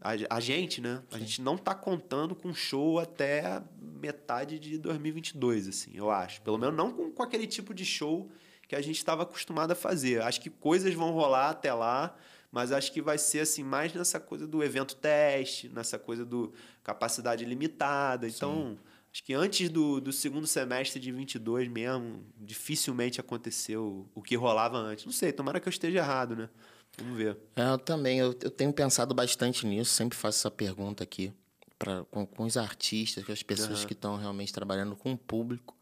[0.00, 1.02] a, a gente, né?
[1.12, 6.40] A gente não tá contando com show até metade de 2022, assim, eu acho.
[6.40, 8.30] Pelo menos não com, com aquele tipo de show
[8.66, 10.22] que a gente estava acostumado a fazer.
[10.22, 12.16] Acho que coisas vão rolar até lá,
[12.50, 16.52] mas acho que vai ser assim mais nessa coisa do evento teste, nessa coisa do
[16.82, 18.26] capacidade limitada.
[18.26, 18.78] Então,
[19.12, 24.78] acho que antes do, do segundo semestre de 22 mesmo, dificilmente aconteceu o que rolava
[24.78, 25.04] antes.
[25.04, 26.48] Não sei, tomara que eu esteja errado, né?
[26.98, 27.36] Vamos ver.
[27.56, 31.32] É, eu também, eu, eu tenho pensado bastante nisso, sempre faço essa pergunta aqui
[31.78, 33.86] pra, com, com os artistas, com as pessoas Aham.
[33.86, 35.76] que estão realmente trabalhando com o público.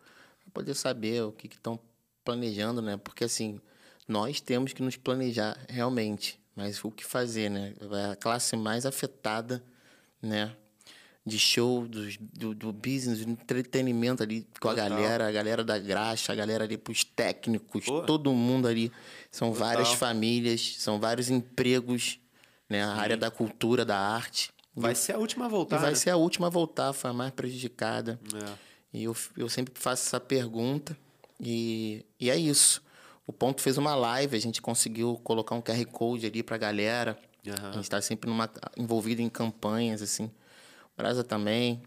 [0.53, 1.79] poder saber o que estão
[2.25, 2.97] planejando, né?
[2.97, 3.61] Porque assim,
[4.07, 7.75] nós temos que nos planejar realmente, mas o que fazer, né?
[8.13, 9.63] A classe mais afetada,
[10.23, 10.57] né?
[11.29, 14.87] De show, do, do, do business, do entretenimento ali com Total.
[14.87, 18.91] a galera, a galera da graxa, a galera ali pros técnicos, todo mundo ali.
[19.31, 19.69] São Total.
[19.69, 22.19] várias famílias, são vários empregos,
[22.69, 22.83] né?
[22.83, 23.01] A Sim.
[23.01, 24.51] área da cultura, da arte.
[24.75, 25.79] Vai e, ser a última a voltar.
[25.79, 25.97] vai né?
[25.97, 28.19] ser a última a voltar, foi a mais prejudicada.
[28.35, 28.53] É.
[28.93, 30.97] E eu, eu sempre faço essa pergunta.
[31.41, 32.83] E, e é isso.
[33.27, 37.19] O Ponto fez uma live, a gente conseguiu colocar um QR Code ali pra galera.
[37.47, 37.69] Uhum.
[37.69, 40.31] A gente está sempre numa, envolvido em campanhas, assim.
[40.99, 41.81] Brasa também.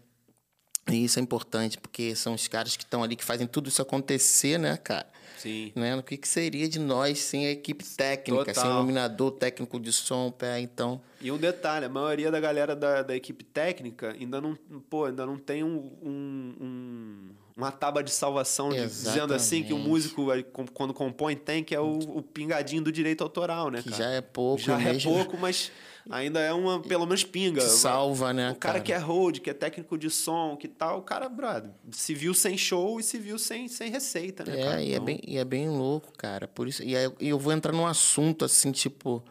[0.88, 3.80] E isso é importante, porque são os caras que estão ali, que fazem tudo isso
[3.80, 5.06] acontecer, né, cara?
[5.38, 5.70] Sim.
[5.76, 5.94] Né?
[5.96, 8.64] O que, que seria de nós sem a equipe técnica, Total.
[8.64, 11.00] sem iluminador, técnico de som, pé, então...
[11.20, 14.56] E um detalhe, a maioria da galera da, da equipe técnica ainda não,
[14.90, 19.72] pô, ainda não tem um, um, um uma tábua de salvação de, dizendo assim que
[19.72, 20.26] o músico
[20.72, 24.02] quando compõe tem que é o, o pingadinho do direito autoral, né, que cara?
[24.02, 25.10] já é pouco já é mesmo.
[25.10, 25.70] é pouco mas
[26.10, 29.38] ainda é uma pelo menos pinga que salva né o cara, cara, que é hold
[29.38, 33.02] que é técnico de som que tal o cara brother, se viu sem show e
[33.02, 34.82] se viu sem, sem receita né é cara?
[34.82, 35.02] e é então...
[35.02, 37.86] é bem e é bem louco cara por isso e aí, eu vou entrar num
[37.86, 39.22] assunto assim tipo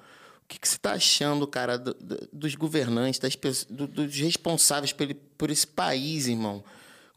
[0.44, 3.38] o que, que você está achando, cara, do, do, dos governantes, das
[3.70, 5.08] do, dos responsáveis por,
[5.38, 6.62] por esse país, irmão?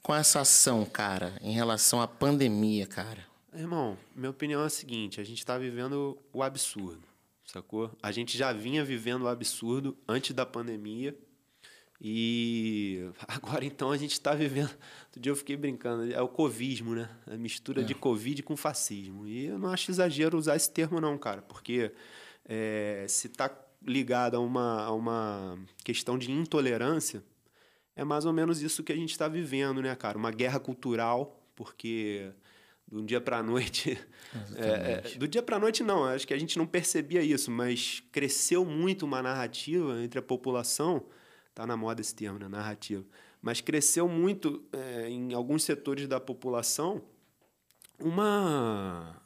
[0.05, 3.27] Com essa ação, cara, em relação à pandemia, cara?
[3.55, 7.09] Irmão, minha opinião é a seguinte: a gente está vivendo o absurdo,
[7.43, 7.91] sacou?
[8.03, 11.17] A gente já vinha vivendo o absurdo antes da pandemia.
[12.01, 14.71] E agora então a gente está vivendo.
[15.07, 17.09] Outro dia eu fiquei brincando, é o covismo, né?
[17.27, 17.85] A mistura é.
[17.85, 19.27] de Covid com fascismo.
[19.27, 21.93] E eu não acho exagero usar esse termo, não, cara, porque
[22.45, 23.51] é, se está
[23.83, 27.23] ligado a uma, a uma questão de intolerância,
[27.97, 30.19] é mais ou menos isso que a gente está vivendo, né, cara?
[30.19, 32.31] Uma guerra cultural, porque
[32.91, 33.99] do dia para a noite.
[34.57, 37.51] É, é, do dia para a noite, não, acho que a gente não percebia isso,
[37.51, 41.05] mas cresceu muito uma narrativa entre a população.
[41.55, 42.49] Tá na moda esse termo, né?
[42.49, 43.05] Narrativa.
[43.41, 47.03] Mas cresceu muito é, em alguns setores da população
[47.99, 49.21] uma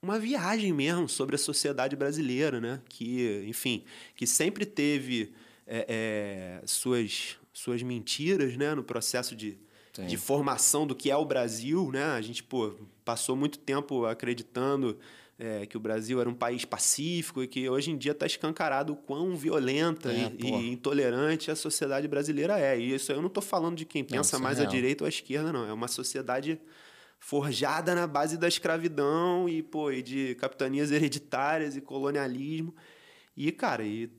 [0.00, 2.80] uma viagem mesmo sobre a sociedade brasileira, né?
[2.88, 5.32] Que, enfim, que sempre teve
[5.66, 9.56] é, é, suas suas mentiras, né, no processo de,
[9.92, 12.04] de formação do que é o Brasil, né?
[12.04, 14.98] A gente, pô, passou muito tempo acreditando
[15.38, 18.92] é, que o Brasil era um país pacífico e que hoje em dia está escancarado
[18.92, 22.76] o quão violenta é, e, e, intolerante a sociedade brasileira é.
[22.76, 25.06] E isso eu não estou falando de quem pensa não, mais é à direita ou
[25.06, 25.64] à esquerda, não.
[25.64, 26.60] É uma sociedade
[27.20, 32.74] forjada na base da escravidão e, pô, e de capitanias hereditárias e colonialismo.
[33.36, 34.10] E, cara, e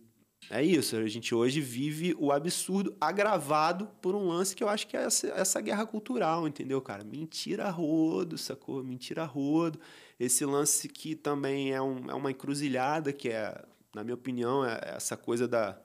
[0.50, 4.88] é isso, a gente hoje vive o absurdo agravado por um lance que eu acho
[4.88, 7.04] que é essa, essa guerra cultural, entendeu, cara?
[7.04, 8.84] Mentira rodo, sacou?
[8.84, 9.80] Mentira rodo.
[10.20, 13.60] Esse lance que também é, um, é uma encruzilhada, que é,
[13.94, 15.80] na minha opinião, é essa coisa da,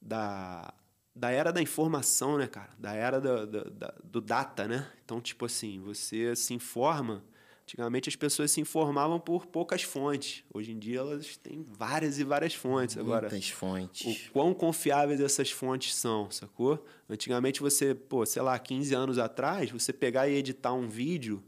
[0.00, 0.74] da,
[1.14, 2.70] da era da informação, né, cara?
[2.78, 4.86] Da era do, do, do data, né?
[5.02, 7.24] Então, tipo assim, você se informa
[7.66, 10.44] Antigamente as pessoas se informavam por poucas fontes.
[10.52, 12.96] Hoje em dia elas têm várias e várias fontes.
[12.96, 14.28] Muitas Agora, fontes.
[14.28, 16.84] O quão confiáveis essas fontes são, sacou?
[17.08, 21.42] Antigamente você, pô, sei lá, 15 anos atrás, você pegar e editar um vídeo,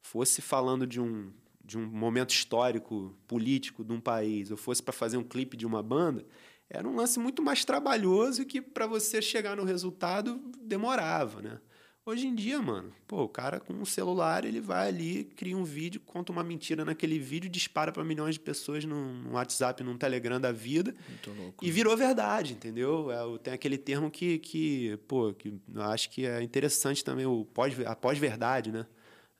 [0.00, 1.32] fosse falando de um,
[1.64, 5.66] de um momento histórico, político de um país, ou fosse para fazer um clipe de
[5.66, 6.24] uma banda,
[6.70, 11.60] era um lance muito mais trabalhoso que para você chegar no resultado demorava, né?
[12.08, 15.64] Hoje em dia, mano, pô, o cara com um celular, ele vai ali, cria um
[15.64, 20.40] vídeo, conta uma mentira naquele vídeo, dispara para milhões de pessoas no WhatsApp, num Telegram
[20.40, 20.94] da vida.
[21.26, 21.72] Louco, e né?
[21.72, 23.10] virou verdade, entendeu?
[23.10, 27.74] É, tem aquele termo que, que pô, que acho que é interessante também, o pós,
[27.84, 28.86] a pós-verdade, né?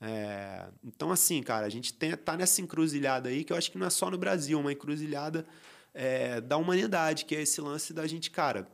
[0.00, 3.79] É, então, assim, cara, a gente tem, tá nessa encruzilhada aí, que eu acho que
[3.79, 5.46] não é só no Brasil, uma encruzilhada
[5.94, 8.68] é, da humanidade, que é esse lance da gente, cara,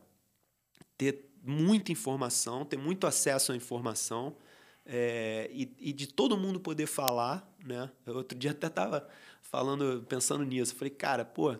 [0.97, 4.35] ter muita informação, ter muito acesso à informação
[4.85, 7.89] é, e, e, de todo mundo poder falar, né?
[8.07, 9.07] Outro dia até estava
[9.41, 11.55] falando, pensando nisso, falei, cara, pô,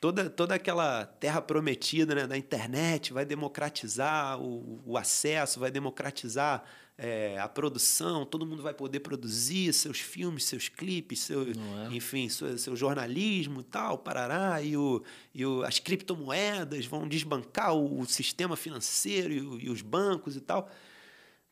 [0.00, 6.64] toda, toda aquela terra prometida né, da internet vai democratizar o, o acesso, vai democratizar
[7.00, 11.94] é, a produção, todo mundo vai poder produzir seus filmes, seus clipes, seu, é?
[11.94, 15.00] enfim, seu, seu, jornalismo e tal, parará, e, o,
[15.32, 20.40] e o, as criptomoedas vão desbancar o, o sistema financeiro e, e, os bancos e
[20.40, 20.68] tal.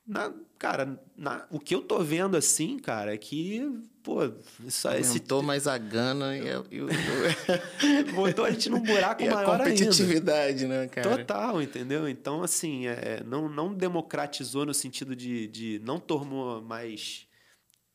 [0.07, 3.61] Na, cara, na, o que eu tô vendo assim, cara, é que,
[4.05, 4.19] pô,
[4.65, 5.47] isso, Aumentou esse...
[5.47, 10.83] mais a gana e, e botou a gente num buraco e maior a competitividade, ainda.
[10.83, 11.19] né, cara?
[11.19, 12.09] Total, entendeu?
[12.09, 17.27] Então, assim, é, não, não democratizou no sentido de, de não tornou mais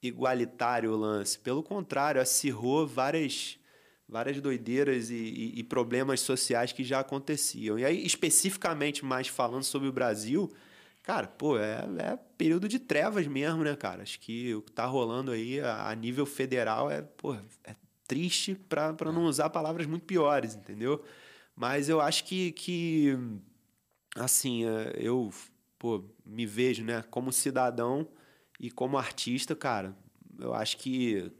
[0.03, 1.39] igualitário o lance.
[1.39, 3.57] Pelo contrário, acirrou várias,
[4.05, 7.79] várias doideiras e, e, e problemas sociais que já aconteciam.
[7.79, 10.51] E aí, especificamente mais falando sobre o Brasil,
[11.03, 14.03] cara, pô, é, é período de trevas mesmo, né, cara?
[14.03, 17.75] Acho que o que tá rolando aí a, a nível federal é, pô, é
[18.07, 21.03] triste para não usar palavras muito piores, entendeu?
[21.55, 23.17] Mas eu acho que, que
[24.15, 25.31] assim, é, eu
[25.79, 28.07] pô, me vejo, né, como cidadão
[28.59, 29.95] e como artista, cara,
[30.39, 31.31] eu acho que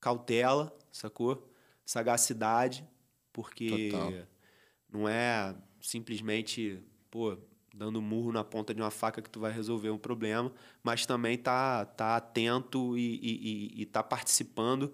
[0.00, 1.52] cautela, sacou?
[1.84, 2.84] Sagacidade,
[3.32, 4.12] porque Total.
[4.92, 7.36] não é simplesmente, pô,
[7.74, 10.52] dando murro na ponta de uma faca que tu vai resolver um problema,
[10.82, 14.92] mas também tá, tá atento e, e, e tá participando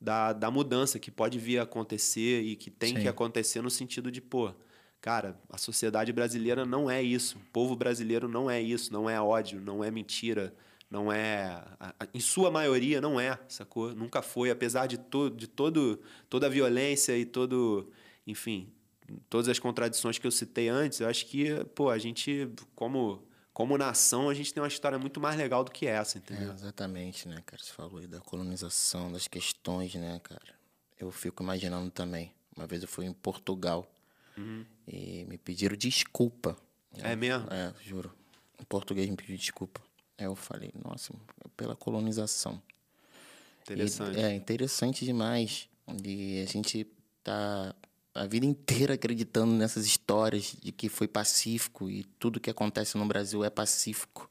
[0.00, 3.02] da, da mudança que pode vir a acontecer e que tem Sim.
[3.02, 4.52] que acontecer no sentido de, pô,
[5.00, 7.38] cara, a sociedade brasileira não é isso.
[7.38, 10.54] O povo brasileiro não é isso, não é ódio, não é mentira,
[10.90, 11.62] não é.
[12.12, 13.94] Em sua maioria, não é, sacou?
[13.94, 17.90] Nunca foi, apesar de, to, de todo, toda a violência e todo.
[18.26, 18.72] Enfim,
[19.28, 23.76] todas as contradições que eu citei antes, eu acho que, pô, a gente, como, como
[23.76, 26.50] nação, a gente tem uma história muito mais legal do que essa, entendeu?
[26.50, 27.62] É, exatamente, né, cara?
[27.62, 30.54] Você falou aí da colonização, das questões, né, cara?
[30.98, 32.32] Eu fico imaginando também.
[32.56, 33.90] Uma vez eu fui em Portugal
[34.36, 34.64] uhum.
[34.86, 36.56] e me pediram desculpa.
[36.96, 37.48] É mesmo?
[37.50, 38.14] É, juro.
[38.60, 39.82] Em português me pediu desculpa.
[40.16, 41.12] Aí eu falei, nossa,
[41.56, 42.62] pela colonização.
[43.62, 44.18] Interessante.
[44.18, 45.68] E, é interessante demais.
[46.04, 46.86] E a gente
[47.22, 47.74] tá
[48.14, 53.04] a vida inteira acreditando nessas histórias de que foi pacífico e tudo que acontece no
[53.04, 54.30] Brasil é pacífico.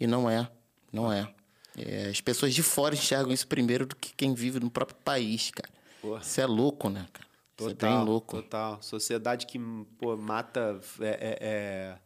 [0.00, 0.50] E não é,
[0.92, 1.32] não é.
[1.76, 5.50] é as pessoas de fora enxergam isso primeiro do que quem vive no próprio país,
[5.52, 5.72] cara.
[6.02, 6.20] Porra.
[6.20, 7.28] Isso é louco, né, cara?
[7.56, 8.36] Total, isso é bem louco.
[8.42, 8.82] Total.
[8.82, 9.58] Sociedade que
[9.98, 11.98] pô, mata é, é, é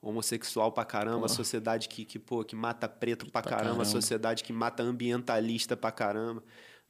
[0.00, 1.28] homossexual pra caramba, Porra.
[1.28, 5.76] sociedade que, que, pô, que mata preto pra, pra caramba, caramba, sociedade que mata ambientalista
[5.76, 6.42] pra caramba.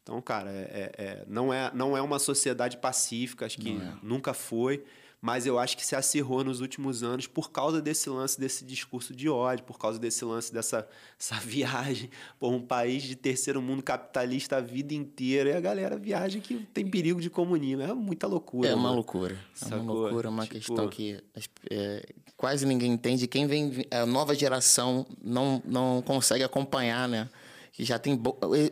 [0.08, 0.54] Então, cara, é,
[0.96, 3.92] é, é, não, é, não é uma sociedade pacífica, acho que é.
[4.02, 4.82] nunca foi,
[5.20, 9.14] mas eu acho que se acirrou nos últimos anos por causa desse lance, desse discurso
[9.14, 10.88] de ódio, por causa desse lance, dessa
[11.20, 12.08] essa viagem
[12.40, 15.50] por um país de terceiro mundo capitalista a vida inteira.
[15.50, 17.82] E a galera viaja que tem perigo de comunismo.
[17.82, 18.70] É muita loucura.
[18.70, 19.38] É uma loucura.
[19.70, 20.54] É uma loucura, uma tipo...
[20.54, 21.22] questão que
[21.70, 22.02] é,
[22.34, 23.26] quase ninguém entende.
[23.26, 27.28] Quem vem, a nova geração não, não consegue acompanhar, né?
[27.72, 28.20] Que já tem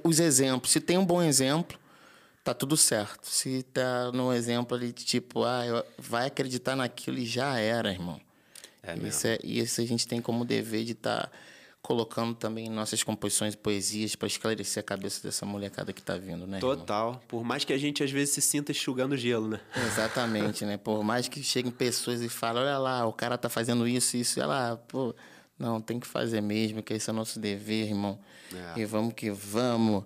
[0.02, 0.72] os exemplos.
[0.72, 1.78] Se tem um bom exemplo,
[2.42, 3.26] tá tudo certo.
[3.28, 8.20] Se tá no exemplo ali de tipo, ah, vai acreditar naquilo e já era, irmão.
[8.82, 11.30] É isso, é, isso a gente tem como dever de estar tá
[11.82, 16.46] colocando também nossas composições e poesias para esclarecer a cabeça dessa molecada que tá vindo,
[16.46, 16.58] né?
[16.58, 17.08] Total.
[17.08, 17.22] Irmão?
[17.28, 19.60] Por mais que a gente às vezes se sinta enxugando gelo, né?
[19.86, 20.76] Exatamente, né?
[20.76, 24.40] Por mais que cheguem pessoas e falem, olha lá, o cara tá fazendo isso, isso,
[24.40, 25.14] olha lá, pô
[25.58, 28.18] não, tem que fazer mesmo, que esse é nosso dever, irmão.
[28.54, 28.80] É.
[28.80, 30.04] E vamos que vamos.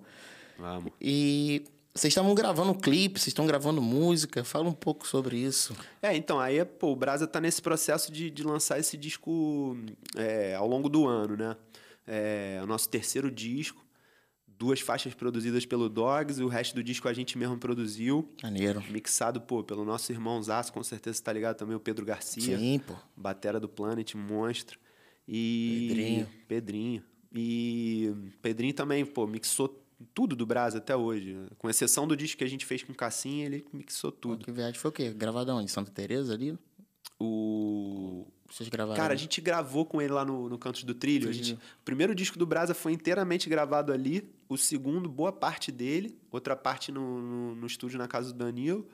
[0.58, 0.92] Vamos.
[1.00, 4.44] E vocês estavam gravando clipe, vocês estão gravando música.
[4.44, 5.74] Fala um pouco sobre isso.
[6.00, 9.76] É, então, aí pô, o Brasa tá nesse processo de, de lançar esse disco
[10.16, 11.56] é, ao longo do ano, né?
[12.06, 13.84] É o nosso terceiro disco.
[14.46, 18.30] Duas faixas produzidas pelo Dogs e o resto do disco a gente mesmo produziu.
[18.42, 18.84] Maneiro.
[18.90, 22.58] Mixado, pô, pelo nosso irmão Zaço, com certeza tá ligado também, o Pedro Garcia.
[22.58, 22.94] Sim, pô.
[23.16, 24.78] Batera do Planet, monstro.
[25.32, 26.28] E Pedrinho.
[26.48, 27.02] Pedrinho.
[27.32, 28.12] E
[28.42, 29.80] Pedrinho também, pô, mixou
[30.12, 31.36] tudo do Brasa até hoje.
[31.56, 34.44] Com exceção do disco que a gente fez com o Cassim, ele mixou tudo.
[34.44, 35.12] Que viagem foi o quê?
[35.12, 35.70] Gravado onde?
[35.70, 36.58] Santa Teresa ali?
[37.20, 38.26] O...
[38.50, 39.00] Vocês gravaram?
[39.00, 41.28] Cara, a gente gravou com ele lá no, no Cantos do Trilho.
[41.28, 41.52] A gente...
[41.52, 44.28] O primeiro disco do Brasa foi inteiramente gravado ali.
[44.48, 46.18] O segundo, boa parte dele.
[46.32, 48.88] Outra parte no, no, no estúdio na casa do Danilo.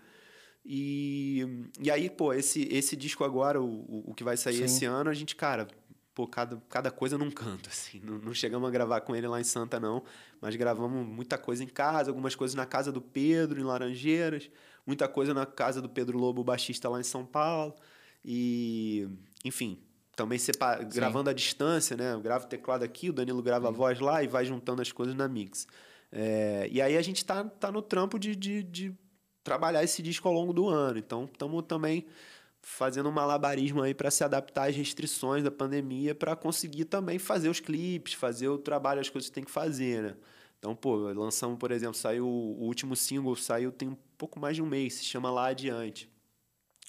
[0.68, 1.46] E,
[1.80, 4.64] e aí, pô, esse, esse disco agora, o, o que vai sair Sim.
[4.64, 5.68] esse ano, a gente, cara,
[6.16, 8.00] pô, cada, cada coisa num canto, assim.
[8.02, 10.02] Não, não, chegamos a gravar com ele lá em Santa, não,
[10.40, 14.50] mas gravamos muita coisa em casa, algumas coisas na casa do Pedro, em Laranjeiras,
[14.86, 17.74] muita coisa na casa do Pedro Lobo, baixista lá em São Paulo.
[18.24, 19.06] E,
[19.44, 19.78] enfim,
[20.16, 22.14] também separa, gravando à distância, né?
[22.14, 23.74] Eu gravo o teclado aqui, o Danilo grava Sim.
[23.74, 25.68] a voz lá e vai juntando as coisas na mix.
[26.10, 28.94] É, e aí a gente tá, tá no trampo de, de, de
[29.44, 30.98] trabalhar esse disco ao longo do ano.
[30.98, 32.06] Então, estamos também
[32.68, 37.48] fazendo um malabarismo aí para se adaptar às restrições da pandemia para conseguir também fazer
[37.48, 40.16] os clipes, fazer o trabalho, as coisas que tem que fazer, né?
[40.58, 44.62] Então, pô, lançamos, por exemplo, saiu o último single, saiu tem um pouco mais de
[44.62, 46.10] um mês, se chama Lá Adiante.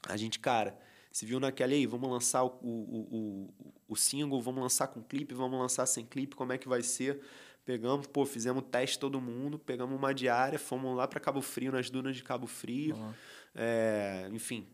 [0.08, 0.76] A gente, cara,
[1.12, 5.36] se viu naquela aí, vamos lançar o, o, o, o single, vamos lançar com clipe,
[5.36, 7.22] vamos lançar sem clipe, como é que vai ser?
[7.64, 11.88] Pegamos, pô, fizemos teste todo mundo, pegamos uma diária, fomos lá para Cabo Frio, nas
[11.92, 12.96] dunas de Cabo Frio.
[12.96, 13.14] Uhum.
[13.54, 14.68] É, enfim,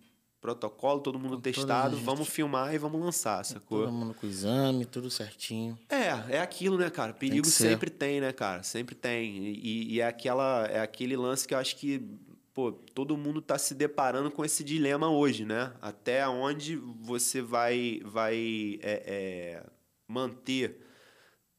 [0.43, 3.85] protocolo, todo mundo testado, vamos filmar e vamos lançar, sacou?
[3.85, 5.79] Todo mundo com exame, tudo certinho.
[5.89, 7.13] É, é aquilo, né, cara?
[7.13, 8.61] Perigo tem sempre tem, né, cara?
[8.61, 9.37] Sempre tem.
[9.37, 12.05] E, e, é, aquela, é aquele lance que eu acho que
[12.53, 15.71] pô, todo mundo está se deparando com esse dilema hoje, né?
[15.81, 19.63] Até onde você vai, vai é, é,
[20.05, 20.77] manter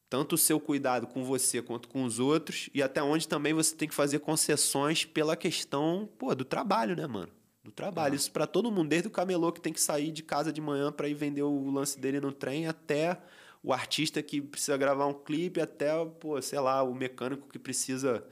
[0.07, 3.75] tanto o seu cuidado com você quanto com os outros e até onde também você
[3.75, 7.31] tem que fazer concessões pela questão pô, do trabalho, né, mano?
[7.65, 8.13] Do trabalho.
[8.13, 8.15] Ah.
[8.15, 10.91] Isso para todo mundo, desde o camelô que tem que sair de casa de manhã
[10.91, 13.17] para ir vender o lance dele no trem, até
[13.63, 15.89] o artista que precisa gravar um clipe, até,
[16.19, 18.23] pô, sei lá, o mecânico que precisa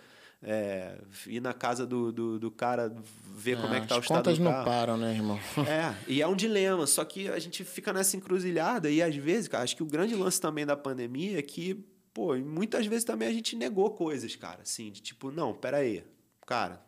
[0.44, 2.96] é, ir na casa do, do, do cara,
[3.34, 4.30] ver é, como é que tá o estado do carro.
[4.30, 5.40] As contas não param, né, irmão?
[5.68, 6.86] É, e é um dilema.
[6.86, 10.14] Só que a gente fica nessa encruzilhada e às vezes, cara, acho que o grande
[10.14, 14.62] lance também da pandemia é que, pô, muitas vezes também a gente negou coisas, cara,
[14.62, 16.06] assim, de tipo, não, pera aí,
[16.46, 16.80] cara,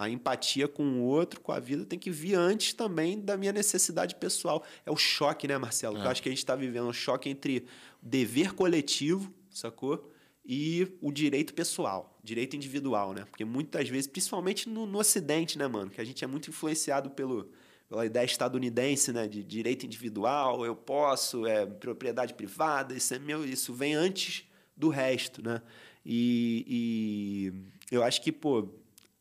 [0.00, 3.52] a empatia com o outro, com a vida, tem que vir antes também da minha
[3.52, 4.64] necessidade pessoal.
[4.86, 5.98] É o choque, né, Marcelo?
[5.98, 6.06] É.
[6.06, 7.66] Eu acho que a gente está vivendo um choque entre
[8.00, 10.10] dever coletivo, sacou?
[10.42, 13.26] E o direito pessoal, direito individual, né?
[13.26, 15.90] Porque muitas vezes, principalmente no, no Ocidente, né, mano?
[15.90, 17.50] Que a gente é muito influenciado pelo,
[17.86, 19.28] pela ideia estadunidense, né?
[19.28, 24.88] De direito individual, eu posso, é propriedade privada, isso é meu, isso vem antes do
[24.88, 25.60] resto, né?
[26.06, 27.52] E,
[27.90, 28.79] e eu acho que, pô,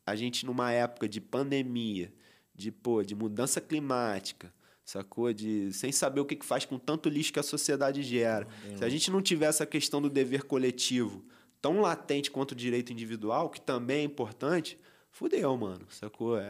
[0.10, 2.14] a gente numa época de pandemia,
[2.53, 4.53] de, pô, de mudança climática,
[4.84, 5.32] sacou?
[5.32, 8.47] De, sem saber o que, que faz com tanto lixo que a sociedade gera.
[8.76, 11.24] Se a gente não tiver essa questão do dever coletivo
[11.62, 14.78] tão latente quanto o direito individual, que também é importante,
[15.12, 16.39] fudeu, mano, sacou?
[16.39, 16.49] É,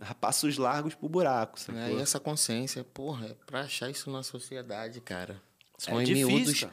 [0.00, 1.80] é passos largos pro buraco, sacou?
[1.80, 5.40] É, e essa consciência, porra, é pra achar isso na sociedade, cara.
[5.78, 6.72] São é difícil, miúdos, cara.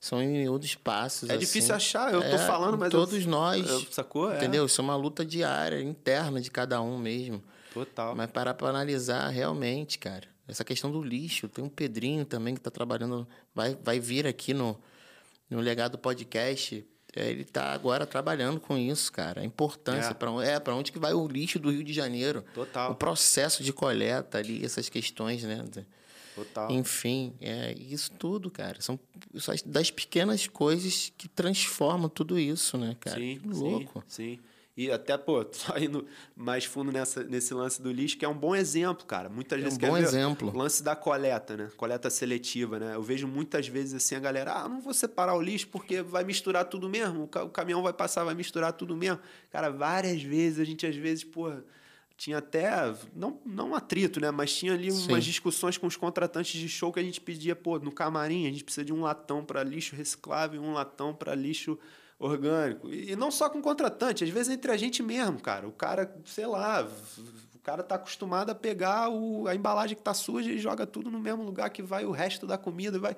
[0.00, 1.28] São em miúdos passos.
[1.28, 1.40] É assim.
[1.40, 2.90] difícil achar, eu tô é, falando, mas.
[2.90, 3.68] Todos eu, nós.
[3.68, 4.32] Eu, sacou?
[4.32, 4.36] É.
[4.36, 4.66] Entendeu?
[4.66, 7.42] Isso é uma luta diária, interna de cada um mesmo.
[7.74, 8.14] Total.
[8.14, 10.26] Mas parar pra analisar realmente, cara.
[10.46, 11.48] Essa questão do lixo.
[11.48, 13.28] Tem um Pedrinho também que tá trabalhando.
[13.54, 14.80] Vai, vai vir aqui no,
[15.50, 16.86] no Legado Podcast.
[17.14, 19.40] É, ele tá agora trabalhando com isso, cara.
[19.40, 20.10] A importância.
[20.10, 20.14] É.
[20.14, 22.44] para é, pra onde que vai o lixo do Rio de Janeiro.
[22.54, 22.92] Total.
[22.92, 25.64] O processo de coleta ali, essas questões, né?
[26.38, 26.70] Total.
[26.70, 28.80] Enfim, é isso tudo, cara.
[28.80, 28.98] São
[29.66, 33.18] das pequenas coisas que transformam tudo isso, né, cara?
[33.18, 34.04] Sim, que louco.
[34.06, 34.40] Sim, sim.
[34.76, 38.38] E até, pô, só indo mais fundo nessa, nesse lance do lixo, que é um
[38.38, 39.28] bom exemplo, cara.
[39.28, 39.78] Muitas é vezes.
[39.78, 40.50] Um bom exemplo.
[40.54, 41.68] O lance da coleta, né?
[41.76, 42.94] Coleta seletiva, né?
[42.94, 46.22] Eu vejo muitas vezes assim a galera, ah, não vou separar o lixo porque vai
[46.22, 47.24] misturar tudo mesmo.
[47.24, 49.18] O caminhão vai passar, vai misturar tudo mesmo.
[49.50, 51.64] Cara, várias vezes, a gente às vezes, porra
[52.18, 52.68] tinha até,
[53.14, 54.32] não, não atrito, né?
[54.32, 55.08] Mas tinha ali Sim.
[55.08, 58.50] umas discussões com os contratantes de show que a gente pedia, pô, no camarim, a
[58.50, 61.78] gente precisa de um latão para lixo reciclável e um latão para lixo
[62.18, 62.92] orgânico.
[62.92, 65.68] E, não só com contratante, às vezes entre a gente mesmo, cara.
[65.68, 66.82] O cara, sei lá,
[67.54, 71.12] o cara tá acostumado a pegar o, a embalagem que tá suja e joga tudo
[71.12, 73.16] no mesmo lugar que vai o resto da comida, vai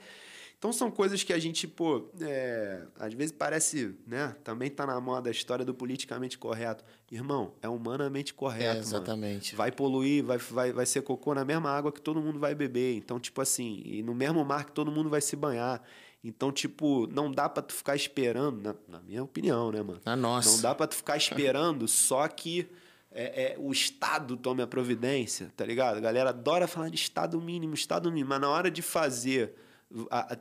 [0.61, 4.37] então são coisas que a gente, pô, é, às vezes parece, né?
[4.45, 6.85] Também tá na moda a história do politicamente correto.
[7.11, 8.77] Irmão, é humanamente correto.
[8.77, 9.53] É, exatamente.
[9.53, 9.57] Mano.
[9.57, 12.95] Vai poluir, vai, vai, vai ser cocô na mesma água que todo mundo vai beber.
[12.95, 15.83] Então, tipo assim, e no mesmo mar que todo mundo vai se banhar.
[16.23, 20.03] Então, tipo, não dá para tu ficar esperando, na, na, minha opinião, né, mano?
[20.05, 20.51] Na nossa.
[20.51, 22.69] Não dá para tu ficar esperando só que
[23.11, 25.97] é, é, o Estado tome a providência, tá ligado?
[25.97, 29.55] A galera adora falar de Estado mínimo, Estado mínimo, mas na hora de fazer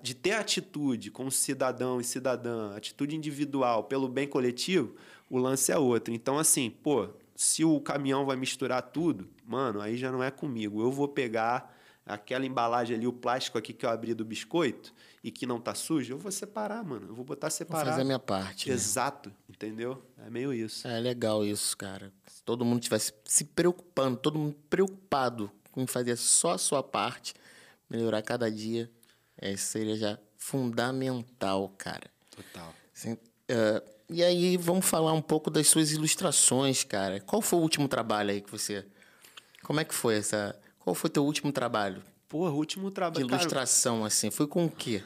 [0.01, 4.95] de ter atitude como cidadão e cidadã, atitude individual pelo bem coletivo,
[5.29, 6.13] o lance é outro.
[6.13, 10.81] Então, assim, pô, se o caminhão vai misturar tudo, mano, aí já não é comigo.
[10.81, 11.75] Eu vou pegar
[12.05, 14.93] aquela embalagem ali, o plástico aqui que eu abri do biscoito
[15.23, 17.07] e que não tá sujo, eu vou separar, mano.
[17.07, 17.85] Eu vou botar separado.
[17.85, 18.69] Vou fazer a minha parte.
[18.69, 18.75] Né?
[18.75, 19.35] Exato, né?
[19.49, 20.03] entendeu?
[20.25, 20.87] É meio isso.
[20.87, 22.11] É legal isso, cara.
[22.27, 27.33] Se todo mundo tivesse se preocupando, todo mundo preocupado com fazer só a sua parte,
[27.89, 28.89] melhorar cada dia,
[29.39, 32.09] é, seria já fundamental, cara.
[32.29, 32.73] Total.
[32.95, 37.19] Assim, uh, e aí, vamos falar um pouco das suas ilustrações, cara.
[37.19, 38.85] Qual foi o último trabalho aí que você.
[39.63, 40.59] Como é que foi essa.
[40.79, 42.01] Qual foi o teu último trabalho?
[42.27, 43.27] Porra, último trabalho.
[43.27, 44.07] De ilustração, cara...
[44.07, 44.31] assim.
[44.31, 45.03] Foi com o quê?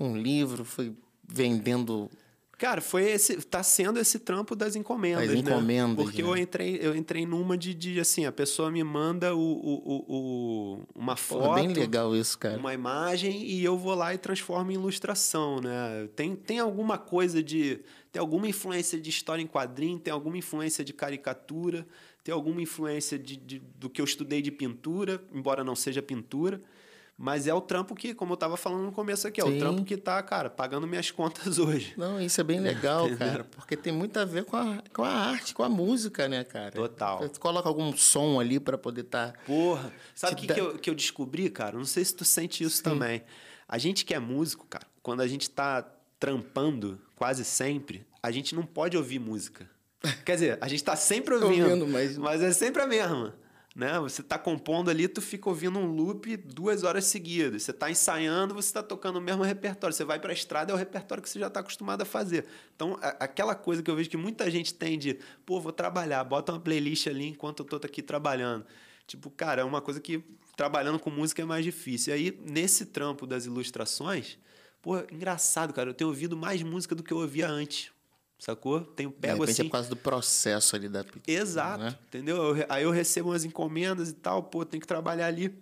[0.00, 0.64] Um livro?
[0.64, 0.96] Foi
[1.28, 2.10] vendendo
[2.58, 6.02] Cara, foi esse, tá sendo esse trampo das encomendas, As encomendas, né?
[6.02, 6.28] Porque né?
[6.28, 10.86] eu entrei, eu entrei numa de, de assim, a pessoa me manda o, o, o,
[10.94, 12.56] uma foto, bem legal isso, cara.
[12.56, 16.08] Uma imagem e eu vou lá e transformo em ilustração, né?
[16.16, 17.80] Tem, tem alguma coisa de,
[18.10, 21.86] tem alguma influência de história em quadrinho, tem alguma influência de caricatura,
[22.24, 26.62] tem alguma influência de, de do que eu estudei de pintura, embora não seja pintura.
[27.18, 29.56] Mas é o trampo que, como eu tava falando no começo aqui, é Sim.
[29.56, 31.94] o trampo que tá, cara, pagando minhas contas hoje.
[31.96, 35.08] Não, isso é bem legal, cara, porque tem muito a ver com a, com a
[35.08, 36.72] arte, com a música, né, cara?
[36.72, 37.26] Total.
[37.30, 39.32] Tu coloca algum som ali pra poder estar.
[39.32, 39.38] Tá...
[39.46, 41.78] Porra, sabe o que, dá- que, eu, que eu descobri, cara?
[41.78, 43.22] Não sei se tu sente isso também.
[43.66, 45.86] A gente que é músico, cara, quando a gente tá
[46.20, 49.68] trampando, quase sempre, a gente não pode ouvir música.
[50.24, 53.34] Quer dizer, a gente tá sempre ouvindo, Ouvindo, mas- mas é sempre a mesma.
[53.76, 54.00] Né?
[54.00, 57.62] Você tá compondo ali, tu fica ouvindo um loop duas horas seguidas.
[57.62, 59.94] Você tá ensaiando, você tá tocando o mesmo repertório.
[59.94, 62.46] Você vai pra estrada, é o repertório que você já tá acostumado a fazer.
[62.74, 66.24] Então, a- aquela coisa que eu vejo que muita gente tem de, pô, vou trabalhar,
[66.24, 68.64] bota uma playlist ali enquanto eu tô aqui trabalhando.
[69.06, 70.24] Tipo, cara, é uma coisa que
[70.56, 72.14] trabalhando com música é mais difícil.
[72.14, 74.38] E aí, nesse trampo das ilustrações,
[74.80, 77.90] pô, engraçado, cara, eu tenho ouvido mais música do que eu ouvia antes.
[78.38, 78.80] Sacou?
[78.80, 79.62] Tenho pego repente assim.
[79.62, 81.04] é por causa do processo ali da.
[81.26, 81.98] Exato, né?
[82.06, 82.56] entendeu?
[82.56, 85.52] Eu aí eu recebo umas encomendas e tal, pô, tem que trabalhar ali.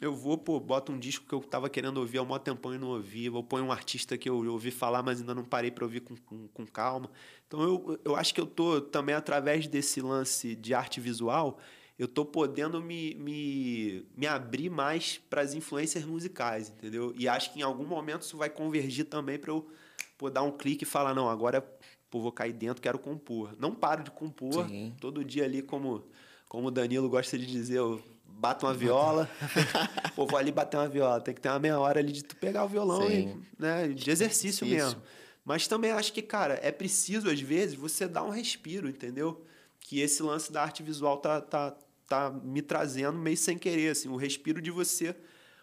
[0.00, 2.72] Eu vou, pô, boto um disco que eu tava querendo ouvir há um maior tempão
[2.72, 3.28] e não ouvi.
[3.28, 6.14] Vou pôr um artista que eu ouvi falar, mas ainda não parei para ouvir com,
[6.16, 7.10] com, com calma.
[7.48, 11.58] Então eu, eu acho que eu tô também, através desse lance de arte visual,
[11.98, 17.12] eu tô podendo me, me, me abrir mais para as influências musicais, entendeu?
[17.18, 19.68] E acho que em algum momento isso vai convergir também para eu
[20.16, 21.60] pô, dar um clique e falar, não, agora
[22.10, 23.54] pô, vou cair dentro, quero compor.
[23.58, 24.66] Não paro de compor.
[24.68, 24.94] Sim.
[25.00, 26.04] Todo dia ali, como,
[26.48, 29.28] como o Danilo gosta de dizer, eu bato uma viola.
[30.14, 31.20] pô, vou ali bater uma viola.
[31.20, 33.42] Tem que ter uma meia hora ali de tu pegar o violão Sim.
[33.58, 34.66] e, né, de exercício Exercício.
[34.66, 35.02] mesmo.
[35.44, 39.42] Mas também acho que, cara, é preciso, às vezes, você dar um respiro, entendeu?
[39.80, 41.74] Que esse lance da arte visual tá, tá,
[42.06, 45.16] tá me trazendo meio sem querer, assim, o respiro de você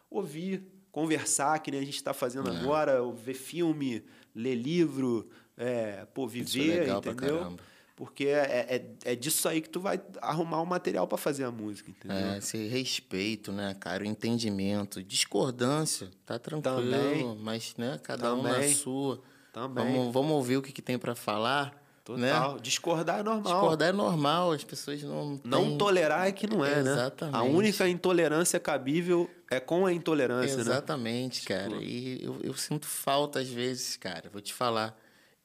[0.10, 2.58] ouvir, conversar, que nem a gente está fazendo É.
[2.58, 7.38] agora, ver filme, ler livro, é, pô, é viver, legal pra entendeu?
[7.40, 7.64] caramba.
[7.96, 11.52] Porque é, é, é disso aí que tu vai arrumar o material para fazer a
[11.52, 12.18] música, entendeu?
[12.18, 14.04] É, esse respeito, né, cara?
[14.04, 15.02] O entendimento.
[15.02, 17.38] Discordância, tá tranquilo, Também.
[17.42, 18.74] mas, né, cada um na Também.
[18.74, 19.22] sua.
[19.54, 19.86] Também.
[19.94, 21.68] Vamos, vamos ouvir o que, que tem pra falar.
[22.10, 22.30] Né?
[22.32, 22.60] Total.
[22.60, 23.54] Discordar é normal.
[23.54, 25.40] Discordar é normal, as pessoas não.
[25.44, 26.92] Não têm- tolerar é que não é, né?
[26.92, 27.36] Exatamente.
[27.36, 30.62] A única intolerância cabível é com a intolerância, né?
[30.62, 31.78] Exatamente, cara.
[31.78, 34.96] E eu, eu sinto falta, às vezes, cara, vou te falar,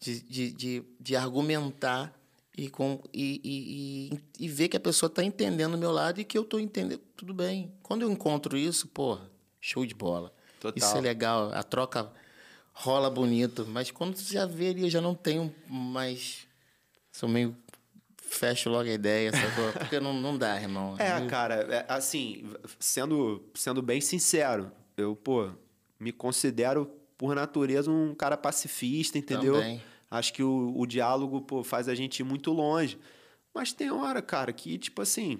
[0.00, 2.12] de, de, de, de argumentar
[2.56, 6.20] e, com, e, e, e, e ver que a pessoa está entendendo o meu lado
[6.20, 7.00] e que eu estou entendendo.
[7.16, 7.72] Tudo bem.
[7.82, 9.30] Quando eu encontro isso, porra,
[9.60, 10.32] show de bola.
[10.58, 10.76] Total.
[10.76, 11.50] Isso é legal.
[11.52, 12.10] A troca
[12.72, 13.66] rola bonito.
[13.68, 16.46] Mas quando você já vê ali, eu já não tenho mais.
[17.12, 17.56] Sou meio.
[18.16, 19.72] Fecho logo a ideia, sacou?
[19.80, 20.94] Porque não, não dá, irmão.
[20.98, 22.48] É, cara, é, assim,
[22.78, 25.50] sendo, sendo bem sincero, eu, pô,
[25.98, 26.88] me considero,
[27.18, 29.54] por natureza, um cara pacifista, entendeu?
[29.54, 29.82] Também.
[30.10, 32.98] Acho que o, o diálogo, pô, faz a gente ir muito longe.
[33.54, 35.38] Mas tem hora, cara, que, tipo assim,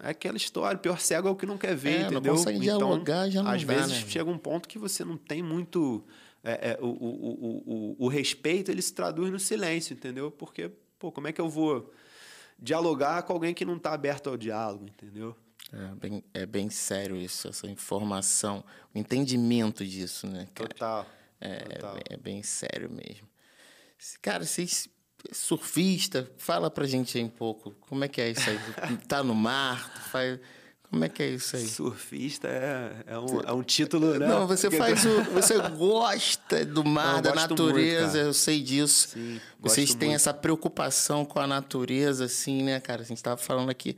[0.00, 2.34] é aquela história, pior cego é o que não quer ver, É, não entendeu?
[2.34, 5.42] consegue dialogar, já não às dá, vezes né, chega um ponto que você não tem
[5.42, 6.04] muito...
[6.42, 10.30] é, é, o, o, o, o, o respeito, ele se traduz no silêncio, entendeu?
[10.30, 11.92] Porque, pô, como é que eu vou
[12.58, 15.36] dialogar com alguém que não está aberto ao diálogo, entendeu?
[15.72, 18.64] É bem, é bem sério isso, essa informação,
[18.94, 20.46] o entendimento disso, né?
[20.54, 20.68] cara?
[20.68, 21.06] Total.
[21.40, 21.98] É, total.
[22.08, 23.26] é bem sério mesmo.
[24.22, 24.88] Cara, vocês
[25.32, 27.72] surfista, fala pra gente aí um pouco.
[27.88, 28.58] Como é que é isso aí?
[29.08, 30.08] tá no mar?
[30.10, 30.38] faz...
[30.88, 31.66] Como é que é isso aí?
[31.66, 34.26] Surfista é, é, um, é um título, né?
[34.26, 35.22] Não, você faz o.
[35.32, 38.24] Você gosta do mar, Não, da muito, natureza, cara.
[38.24, 39.08] eu sei disso.
[39.08, 40.20] Sim, Vocês têm muito.
[40.20, 43.02] essa preocupação com a natureza, assim, né, cara?
[43.02, 43.96] A gente estava falando aqui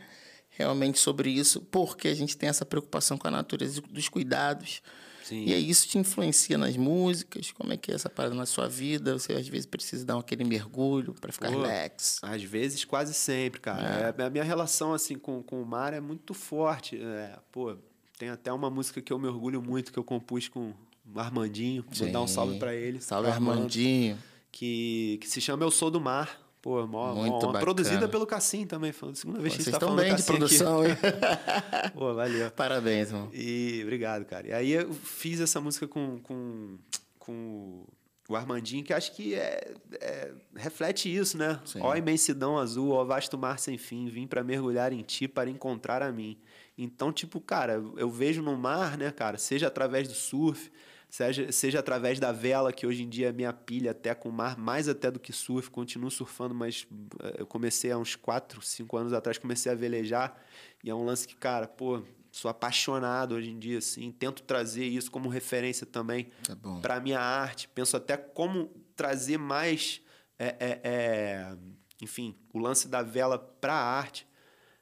[0.48, 4.80] realmente sobre isso, porque a gente tem essa preocupação com a natureza, dos cuidados.
[5.28, 5.44] Sim.
[5.44, 7.52] E aí isso te influencia nas músicas?
[7.52, 9.18] Como é que é essa parada na sua vida?
[9.18, 12.18] Você às vezes precisa dar aquele mergulho para ficar Pô, relax.
[12.22, 14.14] Às vezes, quase sempre, cara.
[14.16, 16.98] É, a minha relação, assim, com, com o mar é muito forte.
[16.98, 17.76] É, pô,
[18.18, 20.72] tem até uma música que eu me orgulho muito, que eu compus com
[21.14, 21.84] o Armandinho.
[21.90, 22.58] Vou dar um salve Sim.
[22.58, 22.98] pra ele.
[23.02, 24.16] Salve, Armando, Armandinho.
[24.50, 26.40] Que, que se chama Eu Sou do Mar.
[26.60, 27.52] Pô, mó, Muito mó.
[27.60, 28.92] Produzida pelo Cassim também.
[28.92, 30.38] Foi a segunda vez que a gente tá estão falando bem de Cassim aqui.
[30.38, 30.96] produção, hein?
[31.94, 32.50] Pô, valeu.
[32.50, 33.30] Parabéns, irmão.
[33.32, 34.48] E obrigado, cara.
[34.48, 36.76] E aí eu fiz essa música com, com,
[37.18, 37.84] com
[38.28, 41.60] o Armandinho, que acho que é, é- reflete isso, né?
[41.64, 41.78] Sim.
[41.80, 46.02] Ó imensidão azul, ó vasto mar sem fim, vim para mergulhar em ti para encontrar
[46.02, 46.36] a mim.
[46.76, 50.70] Então, tipo, cara, eu vejo no mar, né, cara, seja através do surf,
[51.08, 54.32] seja, seja através da vela, que hoje em dia é minha pilha até com o
[54.32, 56.86] mar, mais até do que surf, continuo surfando, mas
[57.22, 60.40] eh, eu comecei há uns 4, 5 anos atrás, comecei a velejar,
[60.82, 64.84] e é um lance que, cara, pô, sou apaixonado hoje em dia, assim, tento trazer
[64.84, 66.30] isso como referência também
[66.60, 66.80] bom.
[66.80, 67.68] para minha arte.
[67.68, 70.00] Penso até como trazer mais,
[70.38, 71.56] é, é, é,
[72.02, 74.26] enfim, o lance da vela para a arte.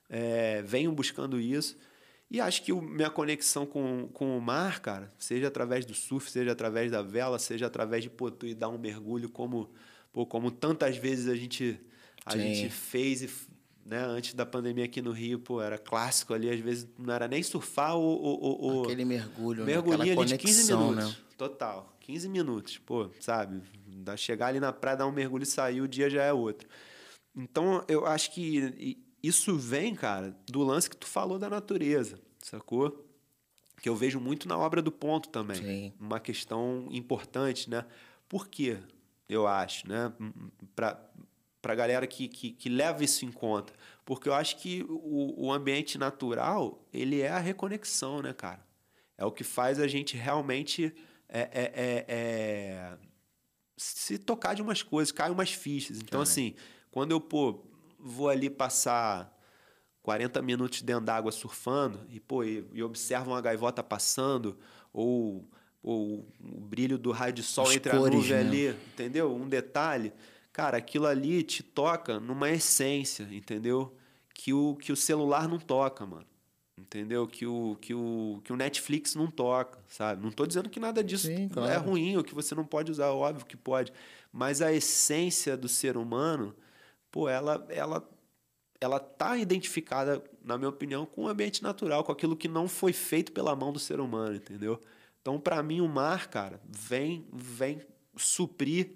[0.09, 1.77] É, venho buscando isso.
[2.31, 6.31] E acho que o, minha conexão com, com o mar, cara, seja através do surf,
[6.31, 9.70] seja através da vela, seja através de pô, tu ir dar um mergulho, como,
[10.12, 11.79] pô, como tantas vezes a gente,
[12.24, 12.41] a Sim.
[12.41, 13.31] gente fez e,
[13.85, 17.29] né, antes da pandemia aqui no Rio, pô, era clássico ali, às vezes não era
[17.29, 19.66] nem surfar ou, ou, ou- ou- Aquele mergulho, né?
[19.66, 21.14] mergulhinho Aquela ali de 15 conexão, minutos.
[21.14, 21.16] né?
[21.39, 21.97] Total.
[22.01, 23.62] 15 minutos, pô, sabe?
[24.16, 26.68] Chegar ali na praia, dar um mergulho e sair, o dia já é outro.
[27.37, 33.05] Então, eu acho que isso vem, cara, do lance que tu falou da natureza, sacou?
[33.81, 35.57] Que eu vejo muito na obra do ponto também.
[35.57, 35.93] Sim.
[36.01, 37.85] Uma questão importante, né?
[38.29, 38.79] Por quê?
[39.29, 40.12] Eu acho, né?
[40.74, 40.99] Pra,
[41.61, 43.72] pra galera que, que, que leva isso em conta.
[44.05, 48.64] Porque eu acho que o, o ambiente natural, ele é a reconexão, né, cara?
[49.18, 50.95] É o que faz a gente realmente
[51.29, 52.99] é, é, é, é,
[53.77, 55.99] se tocar de umas coisas, cai umas fichas.
[55.99, 56.22] Então, Cai.
[56.22, 56.55] assim,
[56.91, 57.64] quando eu, pô,
[58.07, 59.34] vou ali passar
[60.02, 64.57] 40 minutos dentro d'água surfando e, pô, e, e observo uma gaivota passando
[64.92, 65.48] ou,
[65.82, 68.40] ou o brilho do raio de sol As entre cores, a nuvem né?
[68.40, 69.34] ali, entendeu?
[69.34, 70.12] Um detalhe.
[70.52, 73.94] Cara, aquilo ali te toca numa essência, entendeu?
[74.32, 76.26] Que o, que o celular não toca, mano.
[76.78, 77.26] Entendeu?
[77.26, 80.22] Que o, que, o, que o Netflix não toca, sabe?
[80.22, 81.82] Não tô dizendo que nada disso Sim, é claro.
[81.82, 83.92] ruim ou que você não pode usar, óbvio que pode.
[84.30, 86.54] Mas a essência do ser humano,
[87.17, 88.07] pô, ela, ela,
[88.79, 92.93] ela tá identificada, na minha opinião, com o ambiente natural, com aquilo que não foi
[92.93, 94.79] feito pela mão do ser humano, entendeu?
[95.23, 97.81] Então, para mim, o mar, cara, vem, vem
[98.19, 98.91] suprir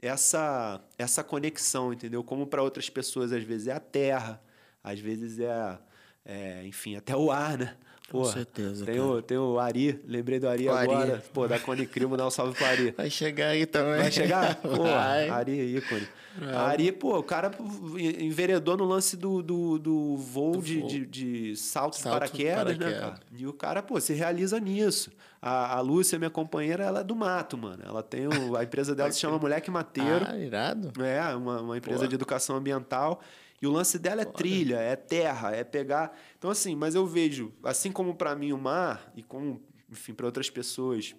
[0.00, 2.24] essa, essa conexão, entendeu?
[2.24, 4.42] Como para outras pessoas, às vezes é a terra,
[4.82, 5.78] às vezes é,
[6.24, 7.76] é enfim, até o ar, né?
[8.10, 9.06] Com Porra, certeza, Tem cara.
[9.06, 10.90] o, tem o Ari, lembrei do Ari O Ari.
[10.90, 11.22] agora.
[11.32, 12.94] Pô, da Cone Crimo, dá um salve pro Ari.
[12.96, 13.98] Vai chegar aí também.
[14.00, 14.54] Vai chegar?
[14.62, 15.28] Pô, Vai.
[15.28, 16.08] Ari é ícone.
[16.54, 17.50] Ari, pô, o cara
[17.96, 20.88] enveredou no lance do, do, do voo, Do de, voo.
[20.88, 23.00] de, de salto, de Salto de paraquedas, né, paraquedas.
[23.00, 23.20] cara?
[23.36, 25.10] E o cara, pô, se realiza nisso.
[25.42, 27.82] A, a Lúcia, minha companheira, ela é do mato, mano.
[27.84, 30.26] Ela tem o, a empresa dela se chama Moleque Mateiro.
[30.28, 30.92] Ah, irado.
[31.02, 32.06] É, uma, uma empresa Pô.
[32.06, 33.20] de educação ambiental.
[33.60, 36.16] E o lance dela é trilha, é terra, é pegar.
[36.36, 40.26] Então, assim, mas eu vejo, assim como para mim o mar, e como, enfim, para
[40.26, 41.14] outras pessoas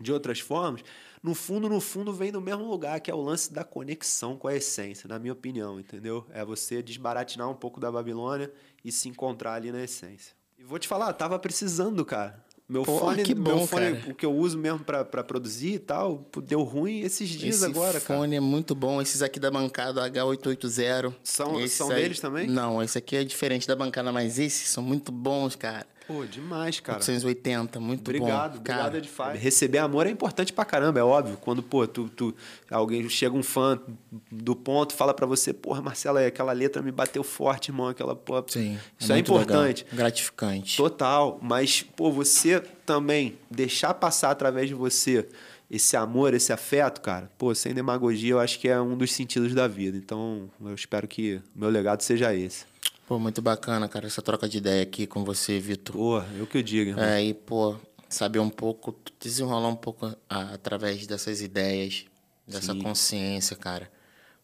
[0.00, 0.82] de outras formas,
[1.22, 4.48] no fundo, no fundo, vem do mesmo lugar, que é o lance da conexão com
[4.48, 6.26] a essência, na minha opinião, entendeu?
[6.30, 8.50] É você desbaratinar um pouco da Babilônia
[8.82, 10.34] e se encontrar ali na essência.
[10.58, 12.42] E vou te falar, tava precisando, cara.
[12.70, 14.10] Meu Pô, fone, que meu bom, fone cara.
[14.12, 18.00] o que eu uso mesmo para produzir e tal, deu ruim esses dias Esse agora,
[18.00, 18.20] cara.
[18.20, 19.02] fone é muito bom.
[19.02, 21.12] Esses aqui da bancada H880.
[21.24, 22.46] São- são aí- deles também?
[22.46, 25.84] Não, esse aqui é diferente da bancada, mas esses são muito bons, cara.
[26.10, 26.98] Pô, demais, cara.
[26.98, 28.58] 880, muito Obrigado, bom.
[28.58, 29.38] obrigado, cara, Edify.
[29.38, 31.36] Receber amor é importante pra caramba, é óbvio.
[31.40, 32.34] Quando, pô, tu, tu,
[32.68, 33.80] alguém chega um fã
[34.28, 38.42] do ponto, fala pra você, porra, Marcela, aquela letra me bateu forte, irmão, aquela, pô.
[38.48, 38.76] Sim.
[38.98, 39.86] Isso é, muito legal, importante.
[39.92, 40.76] Gratificante.
[40.76, 45.28] Total, mas, pô, você também deixar passar através de você
[45.70, 49.54] esse amor, esse afeto, cara, pô, sem demagogia, eu acho que é um dos sentidos
[49.54, 49.96] da vida.
[49.96, 52.64] Então, eu espero que meu legado seja esse.
[53.10, 55.96] Pô, muito bacana, cara, essa troca de ideia aqui com você, Vitor.
[55.96, 57.04] Porra, eu que eu digo, irmão.
[57.04, 57.74] É, e, pô,
[58.08, 62.04] saber um pouco, desenrolar um pouco ah, através dessas ideias,
[62.46, 62.78] dessa Sim.
[62.78, 63.90] consciência, cara.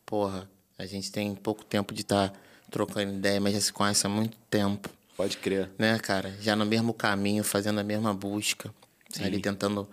[0.04, 2.32] Porra, a gente tem pouco tempo de estar
[2.68, 5.70] trocando ideia, mas já se conhece há muito tempo, Pode crer.
[5.78, 6.36] né, cara?
[6.40, 8.74] Já no mesmo caminho, fazendo a mesma busca,
[9.10, 9.26] Sim.
[9.26, 9.88] ali tentando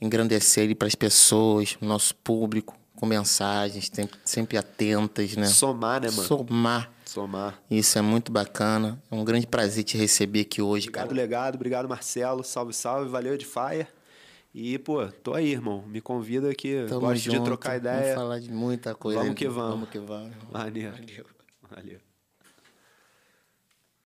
[0.00, 5.46] engrandecer ele para as pessoas, o nosso público, com mensagens sempre, sempre atentas, né?
[5.46, 6.28] Somar, né, mano?
[6.28, 6.88] Somar.
[7.12, 7.62] Somar.
[7.70, 9.00] Isso é muito bacana.
[9.10, 11.16] É um grande prazer te receber aqui hoje, Obrigado, cara.
[11.20, 11.54] legado.
[11.56, 12.42] Obrigado, Marcelo.
[12.42, 13.10] Salve, salve.
[13.10, 13.88] Valeu, Edifier.
[14.54, 15.82] E, pô, tô aí, irmão.
[15.86, 17.38] Me convida que Tamo gosto junto.
[17.38, 18.14] de trocar Vamos ideia.
[18.14, 19.20] falar de muita coisa.
[19.20, 19.70] Vamos que vamos.
[19.70, 20.32] Vamos que vamos.
[20.52, 20.92] Maneiro.
[20.92, 21.24] Valeu.
[21.70, 22.11] Valeu.